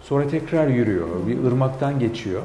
Sonra 0.00 0.28
tekrar 0.28 0.68
yürüyor. 0.68 1.08
Hı 1.08 1.22
hı. 1.22 1.28
Bir 1.28 1.44
ırmaktan 1.44 1.98
geçiyor. 1.98 2.42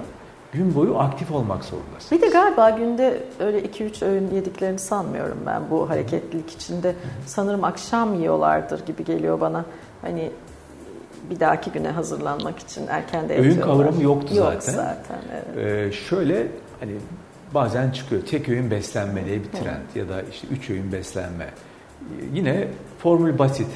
Gün 0.53 0.75
boyu 0.75 0.97
aktif 0.99 1.31
olmak 1.31 1.63
zorundasın. 1.63 2.17
Bir 2.17 2.21
de 2.21 2.27
galiba 2.27 2.69
günde 2.69 3.23
öyle 3.39 3.61
2-3 3.61 4.05
öğün 4.05 4.31
yediklerini 4.35 4.79
sanmıyorum 4.79 5.37
ben 5.45 5.61
bu 5.71 5.89
hareketlilik 5.89 6.51
içinde. 6.51 6.95
Sanırım 7.25 7.63
akşam 7.63 8.19
yiyorlardır 8.19 8.85
gibi 8.85 9.03
geliyor 9.03 9.41
bana. 9.41 9.65
Hani 10.01 10.31
bir 11.29 11.39
dahaki 11.39 11.71
güne 11.71 11.89
hazırlanmak 11.89 12.59
için 12.59 12.87
erken 12.87 13.29
de 13.29 13.37
Öğün 13.37 13.59
kavramı 13.59 14.03
yoktu 14.03 14.35
Yok 14.35 14.53
zaten. 14.53 14.73
zaten 14.73 15.19
evet. 15.55 15.87
Ee, 15.87 15.91
şöyle 15.91 16.47
hani 16.79 16.91
bazen 17.53 17.91
çıkıyor 17.91 18.21
tek 18.21 18.49
öğün 18.49 18.71
beslenme 18.71 19.25
diye 19.25 19.39
bir 19.43 19.51
trend 19.51 19.93
Hı. 19.93 19.99
ya 19.99 20.09
da 20.09 20.21
işte 20.21 20.47
üç 20.47 20.69
öğün 20.69 20.91
beslenme. 20.91 21.49
Yine 22.33 22.67
formül 22.99 23.39
basit. 23.39 23.67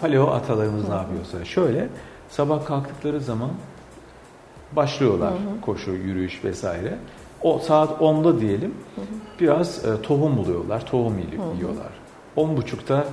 Paleo 0.00 0.26
atalarımız 0.30 0.84
Hı. 0.86 0.90
ne 0.90 0.94
yapıyorsa. 0.94 1.44
Şöyle 1.44 1.88
sabah 2.28 2.66
kalktıkları 2.66 3.20
zaman 3.20 3.50
başlıyorlar 4.72 5.32
Hı. 5.32 5.60
koşu, 5.62 5.90
yürüyüş 5.90 6.44
vesaire. 6.44 6.94
O 7.42 7.58
saat 7.58 8.00
10'da 8.00 8.40
diyelim 8.40 8.74
Hı. 8.96 9.00
biraz 9.40 9.84
e, 9.84 10.02
tohum 10.02 10.36
buluyorlar, 10.36 10.86
tohum 10.86 11.18
yiyorlar. 11.18 11.92
10.30'da 12.36 13.04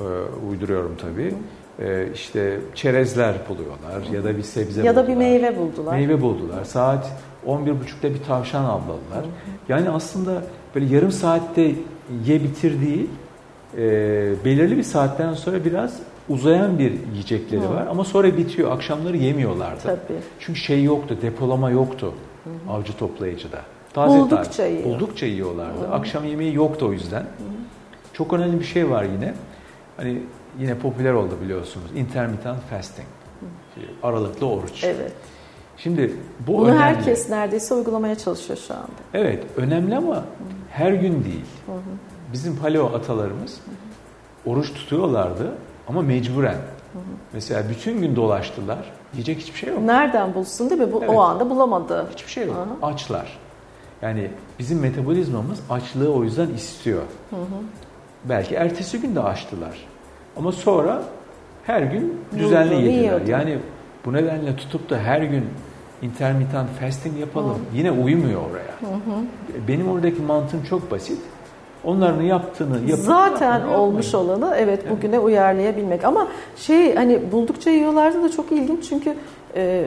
e, 0.00 0.04
uyduruyorum 0.48 0.96
tabii. 0.96 1.30
Hı 1.30 1.36
e, 1.78 2.08
işte 2.14 2.60
çerezler 2.74 3.34
buluyorlar 3.48 4.12
ya 4.12 4.24
da 4.24 4.36
bir 4.36 4.42
sebze 4.42 4.82
ya 4.82 4.90
buldular. 4.90 5.06
da 5.06 5.08
bir 5.08 5.16
meyve 5.16 5.56
buldular. 5.56 5.92
Meyve 5.92 6.22
buldular. 6.22 6.64
Saat 6.64 7.12
11.30'da 7.46 8.14
bir 8.14 8.22
tavşan 8.22 8.64
avladılar. 8.64 9.24
Yani 9.68 9.90
aslında 9.90 10.42
böyle 10.74 10.94
yarım 10.94 11.12
saatte 11.12 11.62
ye 12.24 12.42
bitir 12.42 12.80
değil, 12.80 13.08
e, 13.76 13.84
belirli 14.44 14.76
bir 14.76 14.82
saatten 14.82 15.34
sonra 15.34 15.64
biraz 15.64 15.98
uzayan 16.28 16.78
bir 16.78 16.92
yiyecekleri 17.12 17.60
Hı. 17.60 17.70
var 17.70 17.86
ama 17.86 18.04
sonra 18.04 18.36
bitiyor. 18.36 18.72
Akşamları 18.72 19.16
yemiyorlardı. 19.16 19.82
Tabii. 19.82 20.18
Çünkü 20.40 20.60
şey 20.60 20.84
yoktu, 20.84 21.18
depolama 21.22 21.70
yoktu 21.70 22.14
Hı. 22.44 22.72
avcı 22.72 22.96
toplayıcıda. 22.96 23.58
Taze 23.92 24.18
buldukça 24.18 24.44
taze, 24.44 24.68
yiyor. 24.68 24.84
buldukça 24.84 25.26
yiyorlardı. 25.26 25.80
Hı. 25.88 25.92
Akşam 25.92 26.24
yemeği 26.24 26.54
yoktu 26.54 26.86
o 26.88 26.92
yüzden. 26.92 27.20
Hı. 27.20 27.26
Çok 28.12 28.32
önemli 28.32 28.60
bir 28.60 28.64
şey 28.64 28.90
var 28.90 29.04
yine. 29.04 29.34
Hani 29.96 30.22
yine 30.58 30.78
popüler 30.78 31.12
oldu 31.12 31.34
biliyorsunuz. 31.44 31.86
Intermittent 31.96 32.60
fasting. 32.70 33.08
Aralıklı 34.02 34.46
oruç. 34.46 34.84
Evet. 34.84 35.12
Şimdi 35.76 36.12
bu 36.46 36.52
Bunu 36.58 36.66
önemli. 36.66 36.78
herkes 36.80 37.30
neredeyse 37.30 37.74
uygulamaya 37.74 38.14
çalışıyor 38.18 38.58
şu 38.68 38.74
anda. 38.74 38.86
Evet, 39.14 39.44
önemli 39.56 39.96
ama 39.96 40.24
her 40.70 40.92
gün 40.92 41.24
değil. 41.24 41.44
Hı 41.66 41.72
hı. 41.72 41.78
Bizim 42.32 42.56
paleo 42.56 42.86
atalarımız 42.86 43.52
hı 43.52 43.70
hı. 43.70 44.50
oruç 44.54 44.74
tutuyorlardı 44.74 45.52
ama 45.88 46.02
mecburen. 46.02 46.52
Hı 46.52 46.98
hı. 46.98 47.02
Mesela 47.32 47.62
bütün 47.70 48.00
gün 48.00 48.16
dolaştılar. 48.16 48.92
Yiyecek 49.12 49.38
hiçbir 49.38 49.58
şey 49.58 49.68
yok. 49.68 49.82
Nereden 49.82 50.34
bulsun 50.34 50.70
değil 50.70 50.80
mi? 50.80 50.92
Bu 50.92 50.98
evet. 50.98 51.10
o 51.10 51.20
anda 51.20 51.50
bulamadı. 51.50 52.06
Hiçbir 52.12 52.30
şey 52.30 52.46
yok. 52.46 52.56
Hı. 52.80 52.86
Açlar. 52.86 53.38
Yani 54.02 54.30
bizim 54.58 54.80
metabolizmamız 54.80 55.60
açlığı 55.70 56.14
o 56.14 56.24
yüzden 56.24 56.48
istiyor. 56.48 57.02
Hı 57.30 57.36
hı. 57.36 57.62
Belki 58.24 58.54
ertesi 58.54 59.00
gün 59.00 59.14
de 59.14 59.20
açtılar. 59.20 59.86
Ama 60.36 60.52
sonra 60.52 61.02
her 61.66 61.82
gün 61.82 62.20
düzenli 62.38 62.74
Yolda, 62.74 62.84
yediler. 62.84 63.02
Yiyordu. 63.02 63.30
Yani 63.30 63.58
bu 64.04 64.12
nedenle 64.12 64.56
tutup 64.56 64.90
da 64.90 64.98
her 64.98 65.22
gün 65.22 65.44
intermittent 66.02 66.68
fasting 66.80 67.20
yapalım. 67.20 67.54
Hı. 67.54 67.76
Yine 67.76 67.90
uymuyor 67.90 68.40
oraya. 68.50 68.90
Hı 68.90 68.94
hı. 68.94 69.68
Benim 69.68 69.88
oradaki 69.88 70.22
mantığım 70.22 70.62
çok 70.62 70.90
basit. 70.90 71.18
Onların 71.86 72.22
yaptığını 72.22 72.90
yapıp 72.90 73.04
zaten 73.04 73.68
olmuş 73.68 74.14
olanı 74.14 74.54
evet 74.58 74.90
bugüne 74.90 75.16
evet. 75.16 75.24
uyarlayabilmek. 75.24 76.04
Ama 76.04 76.28
şey 76.56 76.94
hani 76.94 77.32
buldukça 77.32 77.70
yiyorlardı 77.70 78.22
da 78.22 78.30
çok 78.30 78.52
ilginç 78.52 78.88
çünkü 78.88 79.14
e, 79.56 79.84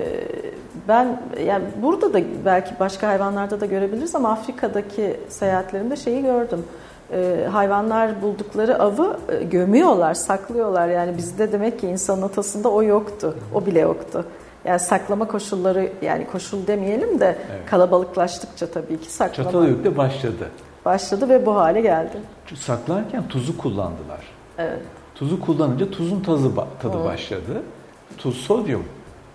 ben 0.87 1.21
yani 1.45 1.63
burada 1.81 2.13
da 2.13 2.19
belki 2.45 2.71
başka 2.79 3.07
hayvanlarda 3.07 3.61
da 3.61 3.65
görebiliriz 3.65 4.15
ama 4.15 4.29
Afrika'daki 4.29 5.19
seyahatlerimde 5.29 5.95
şeyi 5.95 6.21
gördüm 6.21 6.63
e, 7.13 7.47
hayvanlar 7.51 8.21
buldukları 8.21 8.79
avı 8.79 9.17
e, 9.29 9.43
gömüyorlar, 9.43 10.13
saklıyorlar. 10.13 10.87
Yani 10.87 11.17
bizde 11.17 11.51
demek 11.51 11.79
ki 11.79 11.87
insanın 11.87 12.21
atasında 12.21 12.69
o 12.69 12.83
yoktu. 12.83 13.35
O 13.53 13.65
bile 13.65 13.79
yoktu. 13.79 14.25
Yani 14.65 14.79
saklama 14.79 15.27
koşulları 15.27 15.89
yani 16.01 16.27
koşul 16.27 16.67
demeyelim 16.67 17.19
de 17.19 17.37
evet. 17.51 17.69
kalabalıklaştıkça 17.69 18.67
tabii 18.67 18.99
ki 19.01 19.13
saklama. 19.13 19.51
Çatalhöyük'te 19.51 19.97
başladı. 19.97 20.49
Başladı 20.85 21.29
ve 21.29 21.45
bu 21.45 21.55
hale 21.55 21.81
geldi. 21.81 22.17
Saklarken 22.55 23.27
tuzu 23.27 23.57
kullandılar. 23.57 24.19
Evet. 24.57 24.79
Tuzu 25.15 25.39
kullanınca 25.39 25.91
tuzun 25.91 26.19
tadı, 26.19 26.51
tadı 26.81 26.99
Hı. 26.99 27.03
başladı. 27.03 27.63
Tuz 28.17 28.37
sodyum. 28.37 28.83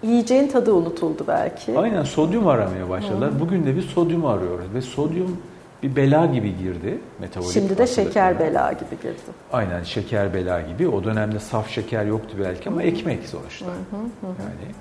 Yiyeceğin 0.03 0.49
tadı 0.49 0.73
unutuldu 0.73 1.25
belki. 1.29 1.79
Aynen 1.79 2.03
sodyum 2.03 2.47
aramaya 2.47 2.89
başladılar. 2.89 3.31
Hı. 3.31 3.41
Bugün 3.41 3.67
de 3.67 3.77
bir 3.77 3.83
sodyum 3.83 4.27
arıyoruz 4.27 4.75
ve 4.75 4.83
sodyum 4.83 5.39
bir 5.83 5.97
bela 5.97 6.27
gibi 6.27 6.57
girdi 6.59 6.99
metabolik 7.21 7.53
Şimdi 7.53 7.79
de 7.79 7.87
şeker 7.87 8.39
bela 8.39 8.73
gibi 8.73 9.03
girdi. 9.03 9.19
Aynen 9.53 9.83
şeker 9.83 10.35
bela 10.35 10.61
gibi. 10.61 10.89
O 10.89 11.05
dönemde 11.05 11.39
saf 11.39 11.71
şeker 11.71 12.05
yoktu 12.05 12.37
belki 12.41 12.69
ama 12.69 12.83
ekmek 12.83 13.29
sonuçta. 13.29 13.67
Hı 13.67 13.71
hı 13.71 14.27
hı. 14.27 14.27
Yani 14.27 14.75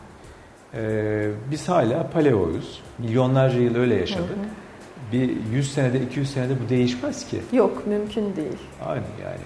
e, 0.73 1.31
biz 1.51 1.69
hala 1.69 2.07
paleoyuz. 2.07 2.81
Milyonlarca 2.99 3.59
yıl 3.59 3.75
öyle 3.75 3.95
yaşadık. 3.95 4.29
Hı 4.29 4.33
hı. 4.33 4.62
Bir 5.13 5.29
100 5.51 5.73
senede 5.73 5.99
200 5.99 6.33
senede 6.33 6.53
bu 6.65 6.69
değişmez 6.69 7.27
ki. 7.27 7.41
Yok 7.51 7.87
mümkün 7.87 8.35
değil. 8.35 8.57
Aynen 8.85 9.03
yani. 9.23 9.37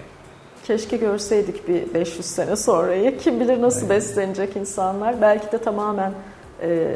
Keşke 0.63 0.97
görseydik 0.97 1.67
bir 1.67 1.93
500 1.93 2.25
sene 2.25 2.55
sonrayı. 2.55 3.17
Kim 3.17 3.39
bilir 3.39 3.61
nasıl 3.61 3.81
Aynen. 3.81 3.89
beslenecek 3.89 4.55
insanlar. 4.55 5.21
Belki 5.21 5.51
de 5.51 5.57
tamamen 5.57 6.13
e, 6.61 6.95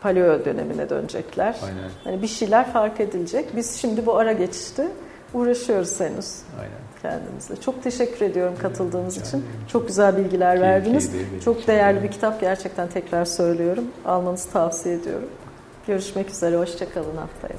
paleo 0.00 0.44
dönemine 0.44 0.90
dönecekler. 0.90 1.56
Aynen. 1.64 1.90
Hani 2.04 2.22
bir 2.22 2.26
şeyler 2.26 2.72
fark 2.72 3.00
edilecek. 3.00 3.56
Biz 3.56 3.76
şimdi 3.76 4.06
bu 4.06 4.16
ara 4.16 4.32
geçişte 4.32 4.88
uğraşıyoruz 5.34 6.00
henüz. 6.00 6.38
Aynen. 6.60 6.80
Kendimize. 7.02 7.56
Çok 7.56 7.82
teşekkür 7.82 8.26
ediyorum 8.26 8.54
katıldığınız 8.62 9.16
yani, 9.16 9.26
için. 9.26 9.44
Çok 9.68 9.88
güzel 9.88 10.16
bilgiler 10.16 10.60
verdiniz. 10.60 11.10
Çok 11.44 11.66
değerli 11.66 12.02
bir 12.02 12.10
kitap 12.10 12.40
gerçekten 12.40 12.88
tekrar 12.88 13.24
söylüyorum. 13.24 13.84
Almanızı 14.04 14.50
tavsiye 14.50 14.94
ediyorum. 14.94 15.28
Görüşmek 15.86 16.30
üzere. 16.30 16.56
Hoşçakalın 16.56 17.16
haftaya. 17.16 17.56